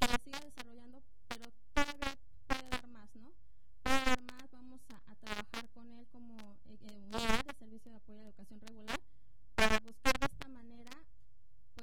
que 0.00 0.06
la 0.08 0.18
siga 0.18 0.40
desarrollando, 0.40 1.02
pero 1.28 1.44
todavía 1.74 2.16
puede 2.48 2.68
dar 2.70 2.86
más, 2.88 3.14
¿no? 3.16 3.32
Puede 3.82 4.04
dar 4.04 4.22
más, 4.22 4.50
vamos 4.50 4.80
a, 4.90 5.10
a 5.10 5.14
trabajar 5.16 5.68
con 5.70 5.90
él 5.92 6.06
como 6.10 6.56
eh, 6.66 6.78
eh, 6.80 7.08
unidad 7.12 7.44
de 7.44 7.54
servicio 7.54 7.90
de 7.90 7.96
apoyo 7.98 8.18
a 8.18 8.22
la 8.22 8.28
educación 8.28 8.60
regular 8.60 9.00
para 9.54 9.78
buscar 9.80 10.12
de 10.18 10.26
esta 10.26 10.48
manera 10.48 10.90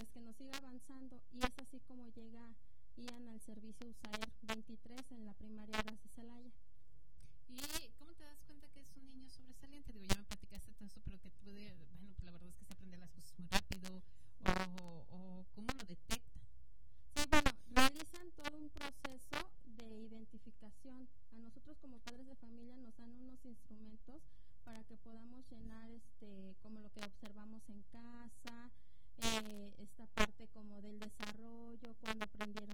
pues 0.02 0.14
que 0.14 0.22
nos 0.22 0.36
siga 0.36 0.58
avanzando 0.58 1.22
y 1.32 1.38
es 1.46 1.60
así 1.60 1.80
como 1.82 2.10
llega 2.10 2.42
Ian 2.98 3.28
al 3.28 3.40
servicio 3.40 3.88
USAER 3.88 4.32
23 4.42 5.12
en 5.12 5.26
la 5.26 5.34
primaria 5.36 5.78
Horas 5.78 6.02
de 6.02 6.10
Celaya. 6.10 6.52
¿Y 7.50 7.62
cómo 8.00 8.12
te 8.16 8.24
das 8.24 8.42
cuenta 8.48 8.68
que 8.70 8.82
es 8.82 8.98
un 8.98 9.06
niño 9.06 9.30
sobresaliente? 9.30 9.94
Digo, 9.94 10.06
ya 10.06 10.18
me 10.18 10.24
platicaste 10.24 10.74
todo 10.74 10.88
eso, 10.88 11.02
pero 11.06 11.20
que 11.20 11.30
pude, 11.30 11.76
bueno, 11.94 12.14
pues 12.16 12.24
la 12.24 12.32
verdad 12.32 12.50
es 12.50 12.56
que 12.56 12.66
se 12.66 12.74
aprende 12.74 12.98
las 12.98 13.12
cosas 13.12 13.38
muy 13.38 13.48
rápido, 13.50 14.02
o, 14.42 15.06
o 15.12 15.46
cómo 15.54 15.68
lo 15.78 15.86
detectan. 15.86 16.42
Sí, 17.16 17.22
bueno, 17.30 17.52
realizan 17.70 18.32
todo 18.32 18.58
un 18.58 18.70
proceso 18.72 19.52
de 19.66 20.00
identificación. 20.00 21.08
A 21.32 21.38
nosotros 21.38 21.78
como 21.78 22.00
padres 22.00 22.26
de 22.26 22.36
familia 22.38 22.76
nos 22.78 22.98
dan 22.98 23.12
unos 23.12 23.46
instrumentos 23.46 24.24
para 24.64 24.84
que 24.84 24.98
podamos 24.98 25.46
llenar 25.52 25.92
este 25.92 26.56
como 26.64 26.80
lo 26.80 26.90
que 26.90 27.02
observamos 27.02 27.62
en 27.70 27.84
casa, 27.84 28.72
eh, 29.24 29.74
esta 29.78 30.08
parte 30.08 30.48
como 30.48 30.82
del 30.82 31.00
desarrollo, 31.00 31.96
cuando 32.00 32.11
aprendieron 32.22 32.71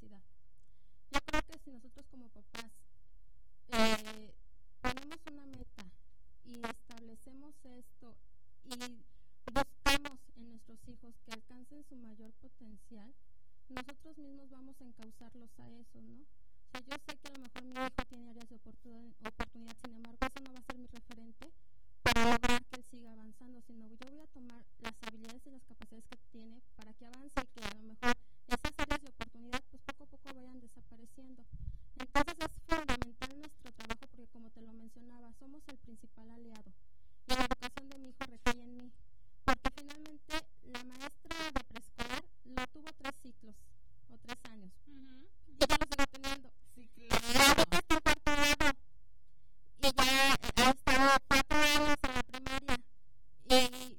Yo 0.00 1.18
creo 1.26 1.42
que 1.42 1.58
si 1.58 1.70
nosotros 1.72 2.06
como 2.08 2.28
papás 2.28 2.70
eh, 3.72 4.32
ponemos 4.80 5.18
una 5.26 5.44
meta 5.46 5.84
y 6.44 6.62
establecemos 6.62 7.54
esto 7.64 8.14
y 8.64 8.76
buscamos 9.50 10.18
en 10.36 10.50
nuestros 10.50 10.78
hijos 10.86 11.14
que 11.24 11.32
alcancen 11.32 11.82
su 11.88 11.96
mayor 11.96 12.32
potencial, 12.34 13.12
nosotros 13.68 14.16
mismos 14.18 14.48
vamos 14.50 14.80
a 14.80 14.84
encauzarlos 14.84 15.50
a 15.58 15.68
eso, 15.70 16.00
¿no? 16.00 16.14
O 16.14 16.70
sea, 16.70 16.80
yo 16.80 16.96
sé 17.04 17.16
que 17.16 17.28
a 17.28 17.32
lo 17.32 17.38
mejor 17.40 17.64
mi 17.64 17.72
hijo 17.74 18.04
tiene 18.08 18.30
áreas 18.30 18.48
de 18.48 18.56
oportunidad, 18.56 19.76
sin 19.82 19.94
embargo, 19.94 20.18
eso 20.20 20.40
no 20.44 20.52
va 20.52 20.58
a 20.60 20.62
ser 20.62 20.78
mi 20.78 20.86
referente 20.86 21.50
para 22.02 22.38
que 22.38 22.76
él 22.76 22.84
siga 22.84 23.12
avanzando, 23.12 23.60
sino 23.62 23.88
yo 23.88 23.96
voy 24.08 24.20
a 24.20 24.26
tomar 24.28 24.64
las 24.78 24.94
habilidades 25.02 25.44
y 25.46 25.50
las 25.50 25.64
capacidades 25.64 26.04
que 26.06 26.16
tiene 26.30 26.62
para 26.76 26.92
que 26.94 27.06
avance 27.06 27.40
y 27.42 27.46
que 27.46 27.66
a 27.66 27.74
lo 27.74 27.82
mejor 27.82 28.14
áreas 28.88 29.02
de 29.02 29.08
oportunidad 29.10 29.62
pues 29.70 29.82
poco 29.82 30.04
a 30.04 30.06
poco 30.06 30.34
vayan 30.34 30.60
desapareciendo. 30.60 31.44
Entonces 31.98 32.36
es 32.40 32.52
fundamental 32.66 33.38
nuestro 33.38 33.72
trabajo 33.72 34.06
porque 34.08 34.26
como 34.28 34.50
te 34.50 34.62
lo 34.62 34.72
mencionaba, 34.72 35.32
somos 35.38 35.62
el 35.68 35.76
principal 35.78 36.30
aliado. 36.30 36.72
Y 37.26 37.34
la 37.34 37.44
educación 37.44 37.88
de 37.90 37.98
mi 37.98 38.08
hijo 38.08 38.24
recae 38.24 38.62
en 38.62 38.76
mí, 38.78 38.92
porque 39.44 39.70
finalmente 39.76 40.34
la 40.64 40.84
maestra 40.84 41.36
de 41.52 41.64
preescolar 41.64 42.24
lo 42.44 42.66
tuvo 42.68 42.92
tres 42.96 43.14
ciclos 43.22 43.56
o 44.08 44.18
tres 44.18 44.38
años. 44.50 44.72
Y 44.86 45.56
ya 45.58 45.66
lo 45.68 45.84
sigo 45.84 46.04
teniendo. 46.10 46.50
Sí, 46.74 46.90
grado. 46.96 47.62
Y 49.80 49.92
ya 49.92 50.32
eh, 50.32 50.36
ha 50.56 50.70
estado 50.70 51.18
cuatro 51.28 51.58
años 51.58 51.96
en 52.02 52.14
la 52.14 52.22
primaria. 52.22 52.78
Y 53.50 53.97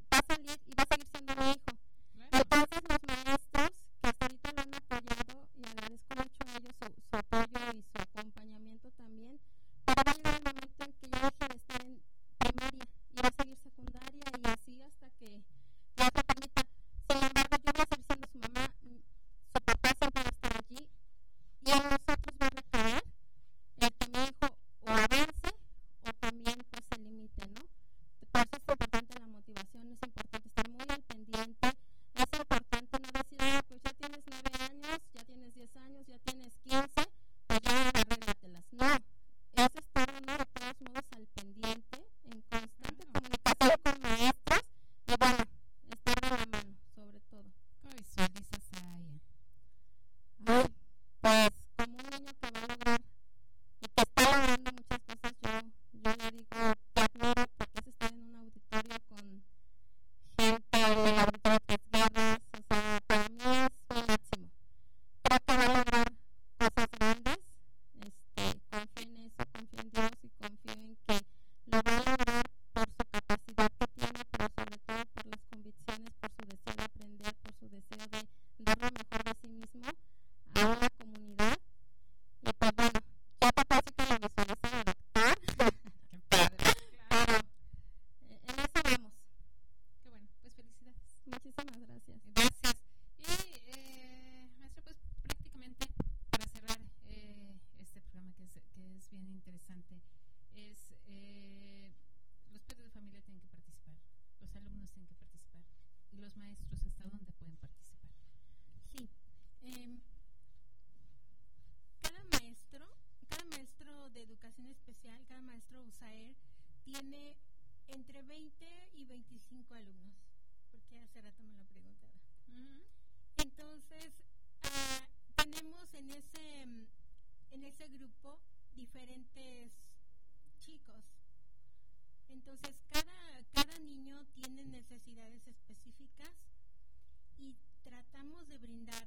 tratamos 137.99 138.47
de 138.47 138.57
brindar 138.59 139.03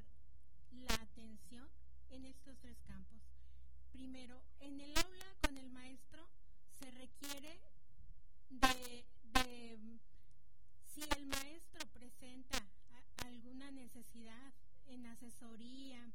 la 0.73 0.93
atención 0.93 1.67
en 2.11 2.27
estos 2.27 2.59
tres 2.59 2.77
campos. 2.87 3.23
Primero, 3.91 4.43
en 4.61 4.79
el 4.83 4.95
aula 4.99 5.35
con 5.41 5.57
el 5.57 5.71
maestro 5.71 6.29
se 6.79 6.91
requiere 6.91 7.59
de, 8.51 9.07
si 10.95 11.01
el 11.17 11.27
maestro 11.27 11.87
presenta 11.95 12.59
alguna 13.25 13.71
necesidad 13.71 14.53
en 14.89 15.07
asesoría, 15.07 16.13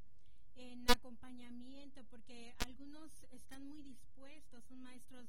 en 0.56 0.86
acompañamiento, 0.92 2.04
porque 2.12 2.54
algunos 2.68 3.10
están 3.32 3.68
muy 3.68 3.82
dispuestos, 3.82 4.64
son 4.66 4.84
maestros 4.84 5.28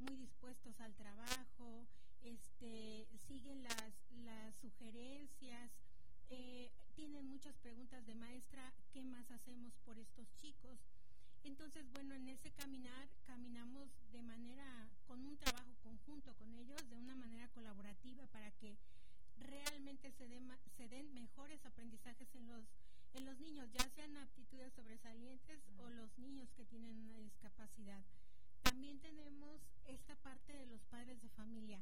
muy 0.00 0.16
dispuestos 0.16 0.78
al 0.80 0.94
trabajo, 0.96 1.86
este, 2.22 3.06
siguen 3.26 3.62
las, 3.62 3.94
las 4.22 4.54
sugerencias, 4.60 5.70
eh, 6.30 6.70
tienen 7.00 7.26
muchas 7.28 7.56
preguntas 7.56 8.04
de 8.04 8.14
maestra, 8.14 8.74
¿qué 8.92 9.02
más 9.02 9.24
hacemos 9.30 9.72
por 9.86 9.98
estos 9.98 10.26
chicos? 10.42 10.78
Entonces, 11.44 11.90
bueno, 11.94 12.14
en 12.14 12.28
ese 12.28 12.50
caminar 12.50 13.08
caminamos 13.26 13.88
de 14.12 14.20
manera, 14.20 14.86
con 15.06 15.24
un 15.24 15.34
trabajo 15.38 15.74
conjunto 15.82 16.34
con 16.34 16.52
ellos, 16.52 16.76
de 16.90 16.96
una 16.96 17.14
manera 17.14 17.48
colaborativa 17.48 18.26
para 18.26 18.50
que 18.50 18.76
realmente 19.38 20.12
se, 20.12 20.28
den 20.28 20.46
ma- 20.46 20.58
se 20.76 20.88
den 20.88 21.14
mejores 21.14 21.64
aprendizajes 21.64 22.28
en 22.34 22.46
los, 22.48 22.64
en 23.14 23.24
los 23.24 23.40
niños, 23.40 23.70
ya 23.72 23.88
sean 23.96 24.14
aptitudes 24.18 24.70
sobresalientes 24.74 25.58
o 25.78 25.88
los 25.88 26.18
niños 26.18 26.50
que 26.54 26.66
tienen 26.66 26.98
una 26.98 27.16
discapacidad. 27.16 28.04
También 28.60 29.00
tenemos 29.00 29.58
esta 29.86 30.16
parte 30.16 30.52
de 30.52 30.66
los 30.66 30.82
padres 30.90 31.18
de 31.22 31.30
familia. 31.30 31.80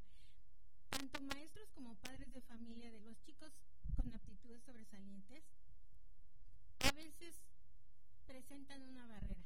Tanto 0.90 1.20
maestros 1.22 1.68
como 1.74 1.96
padres 1.96 2.32
de 2.32 2.40
familia 2.42 2.92
de 2.92 3.00
los 3.00 3.20
chicos 3.26 3.50
con 3.99 4.14
aptitudes 4.14 4.62
sobresalientes 4.62 5.42
a 6.80 6.92
veces 6.92 7.34
presentan 8.26 8.82
una 8.82 9.07
barrera. 9.07 9.44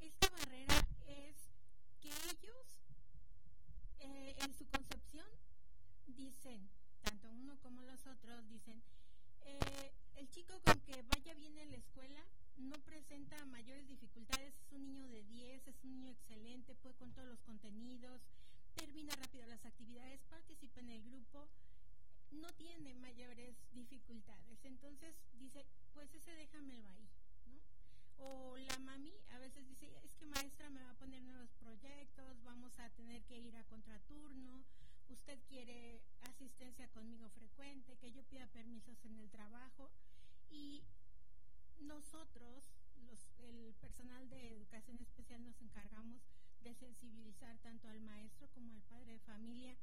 Esta 0.00 0.28
barrera 0.30 0.74
es 1.06 1.36
que 2.00 2.08
ellos, 2.08 2.66
eh, 4.00 4.34
en 4.42 4.54
su 4.54 4.66
concepción, 4.66 5.28
dicen, 6.06 6.68
tanto 7.02 7.30
uno 7.30 7.56
como 7.60 7.82
los 7.82 8.04
otros, 8.06 8.48
dicen, 8.48 8.82
eh, 9.42 9.92
el 10.16 10.28
chico 10.30 10.60
con 10.64 10.80
que 10.80 11.02
vaya 11.02 11.34
bien 11.34 11.56
en 11.58 11.70
la 11.70 11.76
escuela 11.76 12.24
no 12.56 12.78
presenta 12.80 13.44
mayores 13.46 13.88
dificultades, 13.88 14.54
es 14.54 14.72
un 14.72 14.84
niño 14.84 15.08
de 15.08 15.22
10, 15.24 15.68
es 15.68 15.84
un 15.84 15.92
niño 15.92 16.10
excelente, 16.10 16.74
puede 16.74 16.96
con 16.96 17.12
todos 17.12 17.28
los 17.28 17.40
contenidos, 17.42 18.20
termina 18.74 19.14
rápido 19.14 19.46
las 19.46 19.64
actividades, 19.64 20.20
participa 20.28 20.80
en 20.80 20.90
el 20.90 21.02
grupo, 21.02 21.48
no 22.32 22.52
tiene 22.54 22.94
mayores 22.94 23.56
dificultades. 23.72 24.64
Entonces 24.64 25.14
dice, 25.38 25.66
pues 25.92 26.12
ese 26.14 26.34
déjamelo 26.34 26.88
ahí, 26.88 27.08
¿no? 27.46 27.60
O 28.18 28.56
la 28.56 28.78
mami 28.78 29.14
a 29.30 29.38
veces 29.38 29.66
dice, 29.66 29.92
es 30.04 30.14
que 30.14 30.26
maestra 30.26 30.70
me 30.70 30.82
va 30.82 30.90
a 30.90 30.98
poner 30.98 31.22
nuevos 31.22 31.50
proyectos, 31.54 32.42
vamos 32.44 32.78
a 32.78 32.90
tener 32.90 33.22
que 33.24 33.38
ir 33.38 33.56
a 33.56 33.64
contraturno, 33.64 34.64
usted 35.08 35.38
quiere 35.48 36.00
asistencia 36.22 36.88
conmigo 36.88 37.28
frecuente, 37.30 37.96
que 37.96 38.12
yo 38.12 38.22
pida 38.24 38.46
permisos 38.48 39.04
en 39.04 39.18
el 39.18 39.30
trabajo 39.30 39.90
y 40.50 40.82
nosotros, 41.80 42.62
los, 43.06 43.28
el 43.38 43.74
personal 43.80 44.28
de 44.28 44.52
educación 44.52 44.98
especial, 45.00 45.42
nos 45.42 45.60
encargamos 45.60 46.22
de 46.62 46.74
sensibilizar 46.74 47.58
tanto 47.58 47.88
al 47.88 48.00
maestro 48.00 48.48
como 48.50 48.72
al 48.72 48.82
padre 48.82 49.12
de 49.12 49.18
familia 49.20 49.76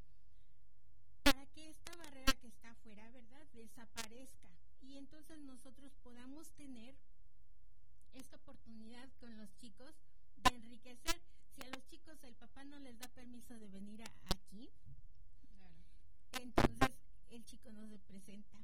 para 1.32 1.46
que 1.48 1.70
esta 1.70 1.96
barrera 1.98 2.34
que 2.42 2.48
está 2.48 2.72
afuera, 2.72 3.08
¿verdad?, 3.12 3.46
desaparezca 3.54 4.50
y 4.82 4.98
entonces 4.98 5.38
nosotros 5.40 5.92
podamos 6.02 6.50
tener 6.54 6.96
esta 8.14 8.38
oportunidad 8.38 9.08
con 9.20 9.38
los 9.38 9.56
chicos 9.58 9.94
de 10.38 10.56
enriquecer. 10.56 11.22
Si 11.56 11.62
a 11.62 11.70
los 11.70 11.86
chicos 11.86 12.18
el 12.24 12.34
papá 12.34 12.64
no 12.64 12.80
les 12.80 12.98
da 12.98 13.08
permiso 13.10 13.54
de 13.60 13.68
venir 13.68 14.02
a, 14.02 14.12
aquí, 14.34 14.72
entonces 16.42 16.90
el 17.30 17.46
chico 17.46 17.72
no 17.74 17.88
se 17.88 18.00
presenta. 18.00 18.58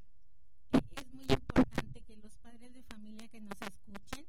E, 0.72 1.02
es 1.02 1.14
muy 1.14 1.28
importante 1.30 2.02
que 2.02 2.18
los 2.18 2.36
padres 2.38 2.74
de 2.74 2.82
familia 2.82 3.28
que 3.28 3.42
nos 3.42 3.62
escuchen 3.62 4.26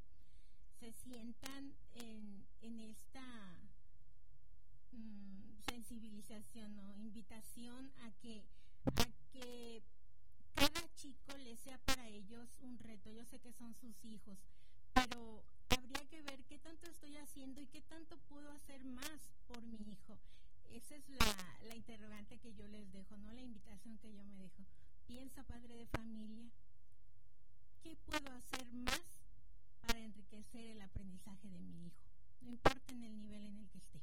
se 0.79 0.93
sientan 0.93 1.73
en, 1.95 2.45
en 2.61 2.81
esta 2.81 3.57
mm, 4.97 5.61
sensibilización 5.69 6.79
o 6.79 6.97
invitación 6.97 7.93
a 8.03 8.11
que, 8.21 8.45
a 8.85 9.05
que 9.33 9.83
cada 10.55 10.95
chico 10.95 11.37
le 11.37 11.57
sea 11.57 11.79
para 11.79 12.09
ellos 12.09 12.49
un 12.61 12.79
reto. 12.79 13.11
Yo 13.11 13.25
sé 13.25 13.39
que 13.41 13.53
son 13.53 13.75
sus 13.75 14.05
hijos, 14.05 14.39
pero 14.95 15.45
habría 15.71 16.05
que 16.09 16.23
ver 16.23 16.43
qué 16.45 16.59
tanto 16.59 16.87
estoy 16.87 17.17
haciendo 17.17 17.61
y 17.61 17.67
qué 17.67 17.83
tanto 17.83 18.17
puedo 18.29 18.51
hacer 18.53 18.85
más 18.85 19.31
por 19.47 19.63
mi 19.63 19.79
hijo. 19.93 20.19
Esa 20.71 20.97
es 20.97 21.09
la, 21.09 21.59
la 21.69 21.77
interrogante 21.77 22.39
que 22.39 22.55
yo 22.55 22.67
les 22.69 22.91
dejo, 22.93 23.17
no 23.19 23.33
la 23.33 23.43
invitación 23.43 23.99
que 23.99 24.13
yo 24.13 24.25
me 24.25 24.37
dejo. 24.37 24.65
Piensa, 25.07 25.45
padre 25.45 25.77
de 25.77 25.87
familia, 25.87 26.51
¿qué 27.83 27.97
puedo 27.97 28.33
hacer 28.33 28.73
más 28.73 29.03
para 29.83 30.01
enriquecer 30.01 30.67
el 30.67 30.81
aprendizaje 30.81 31.49
de 31.49 31.61
mi 31.61 31.87
hijo? 31.87 32.03
No 32.41 32.51
importa 32.51 32.93
en 32.93 33.05
el 33.05 33.17
nivel 33.17 33.45
en 33.45 33.59
el 33.59 33.69
que 33.69 33.79
esté. 33.79 34.01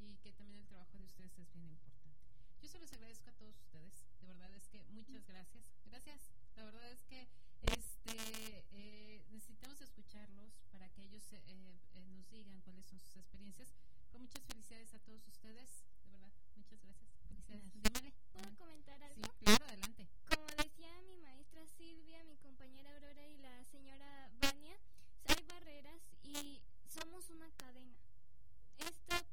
Y 0.00 0.16
que 0.16 0.32
también 0.32 0.60
el 0.60 0.66
trabajo 0.66 0.98
de 0.98 1.04
ustedes 1.04 1.38
es 1.38 1.52
bien 1.52 1.68
importante. 1.68 2.18
Yo 2.62 2.68
se 2.68 2.78
los 2.78 2.92
agradezco 2.92 3.28
a 3.28 3.32
todos 3.34 3.56
ustedes. 3.60 4.06
De 4.20 4.26
verdad 4.26 4.52
es 4.54 4.66
que 4.68 4.84
muchas 4.90 5.26
gracias. 5.26 5.64
Gracias. 5.84 6.30
La 6.56 6.64
verdad 6.64 6.90
es 6.90 7.04
que 7.04 7.28
este 7.62 8.64
eh, 8.72 9.24
necesitamos 9.30 9.80
escucharlos 9.80 10.52
para 10.70 10.88
que 10.90 11.02
ellos 11.02 11.22
eh, 11.32 11.80
eh, 11.94 12.06
nos 12.08 12.28
digan 12.30 12.60
cuáles 12.62 12.86
son 12.86 12.98
sus 13.00 13.16
experiencias. 13.16 13.74
Con 14.10 14.22
muchas 14.22 14.42
felicidades 14.44 14.94
a 14.94 14.98
todos 15.00 15.26
ustedes. 15.28 15.84
De 16.04 16.10
verdad, 16.10 16.32
muchas 16.56 16.80
gracias. 16.82 17.10
Felicidades. 17.28 17.72
Dímale. 17.72 18.12
¿Puedo 18.32 18.56
comentar 18.56 19.02
algo? 19.02 19.22
Sí, 19.38 19.44
claro, 19.44 19.64
adelante. 19.66 20.08
Como 20.28 20.46
decía 20.56 21.00
mi 21.02 21.16
maestra 21.18 21.66
Silvia, 21.66 22.24
mi 22.24 22.36
compañera 22.38 22.92
Aurora 22.94 23.28
y 23.28 23.36
la 23.38 23.64
señora 23.64 24.30
Vania, 24.40 24.76
hay 25.26 25.44
barreras 25.46 26.00
y 26.22 26.62
somos 26.88 27.28
una 27.30 27.50
cadena. 27.52 27.96
De 28.78 29.29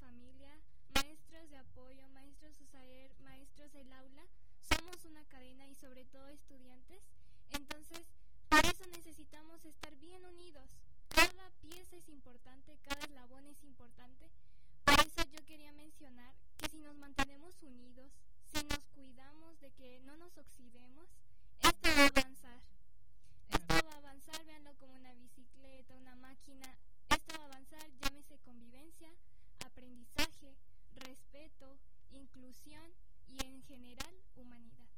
familia, 0.00 0.58
maestros 0.94 1.50
de 1.50 1.56
apoyo, 1.58 2.08
maestros 2.08 2.60
USAER, 2.60 3.14
maestros 3.20 3.72
del 3.72 3.92
aula, 3.92 4.26
somos 4.60 5.04
una 5.04 5.24
cadena 5.26 5.68
y 5.68 5.74
sobre 5.74 6.04
todo 6.06 6.28
estudiantes. 6.28 7.02
Entonces, 7.52 8.00
por 8.48 8.64
eso 8.66 8.86
necesitamos 8.86 9.64
estar 9.64 9.94
bien 9.96 10.24
unidos. 10.24 10.70
Cada 11.08 11.50
pieza 11.60 11.96
es 11.96 12.08
importante, 12.08 12.78
cada 12.82 13.00
eslabón 13.04 13.46
es 13.46 13.62
importante. 13.62 14.30
Por 14.84 14.98
eso 15.00 15.22
yo 15.30 15.44
quería 15.44 15.72
mencionar 15.72 16.34
que 16.56 16.68
si 16.68 16.78
nos 16.78 16.96
mantenemos 16.96 17.62
unidos, 17.62 18.10
si 18.52 18.64
nos 18.64 18.80
cuidamos 18.94 19.60
de 19.60 19.70
que 19.72 20.00
no 20.00 20.16
nos 20.16 20.36
oxidemos, 20.38 21.08
esto 21.62 21.88
va 21.96 22.02
a 22.02 22.06
avanzar. 22.06 22.60
Esto 23.50 23.86
va 23.86 23.94
a 23.94 23.98
avanzar, 23.98 24.44
véanlo 24.44 24.74
como 24.78 24.94
una 24.94 25.12
bicicleta, 25.14 25.96
una 25.96 26.14
máquina. 26.16 26.76
Esto 27.10 27.38
va 27.38 27.44
a 27.44 27.46
avanzar, 27.46 27.90
llámese 28.00 28.38
convivencia, 28.38 29.10
aprendizaje, 29.64 30.56
respeto, 30.94 31.78
inclusión 32.10 32.90
y 33.28 33.38
en 33.44 33.62
general 33.62 34.14
humanidad. 34.36 34.88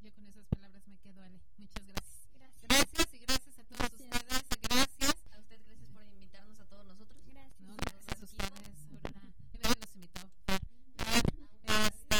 Yo 0.00 0.12
con 0.12 0.26
esas 0.26 0.46
palabras 0.46 0.86
me 0.86 0.98
quedo, 0.98 1.22
Ale. 1.22 1.40
Muchas 1.56 1.86
gracias. 1.86 2.28
Gracias. 2.34 2.68
Gracias 2.68 3.14
y 3.14 3.18
gracias 3.20 3.58
a 3.58 3.64
todos 3.64 3.78
Gracias. 3.78 4.12
ustedes. 4.12 4.44
Gracias. 4.68 5.14
A 5.32 5.38
usted, 5.38 5.60
gracias 5.64 5.88
por 5.90 6.06
invitarnos 6.08 6.60
a 6.60 6.66
todos 6.66 6.86
nosotros. 6.86 7.22
Gracias. 7.26 7.60
No, 7.60 7.74
gracias 7.76 8.20
a 8.20 8.24
ustedes, 8.24 8.50
Aurora. 8.50 8.70
Y 9.52 9.58
nadie 9.58 9.76
los 9.80 9.94
invitó. 9.94 10.20
Este, 11.66 12.16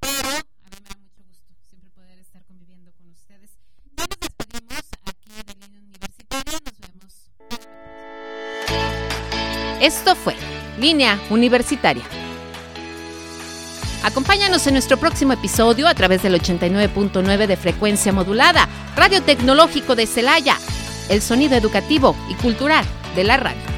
pero 0.00 0.28
a 0.28 0.68
mí 0.68 0.76
me 0.82 0.88
da 0.88 0.96
mucho 0.98 1.22
gusto 1.24 1.54
siempre 1.68 1.90
poder 1.90 2.18
estar 2.18 2.44
conviviendo 2.44 2.92
con 2.92 3.08
ustedes. 3.10 3.50
Ya 3.96 4.04
nos 4.06 4.18
despedimos 4.20 4.82
aquí 5.06 5.30
de 5.46 5.54
Línea 5.54 5.80
Universitaria. 5.80 6.58
Nos 6.64 6.78
vemos. 6.80 7.30
Esto 9.80 10.14
fue 10.14 10.36
Línea 10.78 11.18
Universitaria. 11.30 12.04
Acompáñanos 14.02 14.66
en 14.66 14.74
nuestro 14.74 14.96
próximo 14.96 15.32
episodio 15.32 15.86
a 15.86 15.94
través 15.94 16.22
del 16.22 16.34
89.9 16.34 17.46
de 17.46 17.56
frecuencia 17.56 18.12
modulada, 18.12 18.68
Radio 18.96 19.22
Tecnológico 19.22 19.94
de 19.94 20.06
Celaya, 20.06 20.56
el 21.08 21.22
sonido 21.22 21.56
educativo 21.56 22.16
y 22.28 22.34
cultural 22.34 22.84
de 23.14 23.24
la 23.24 23.36
radio. 23.36 23.71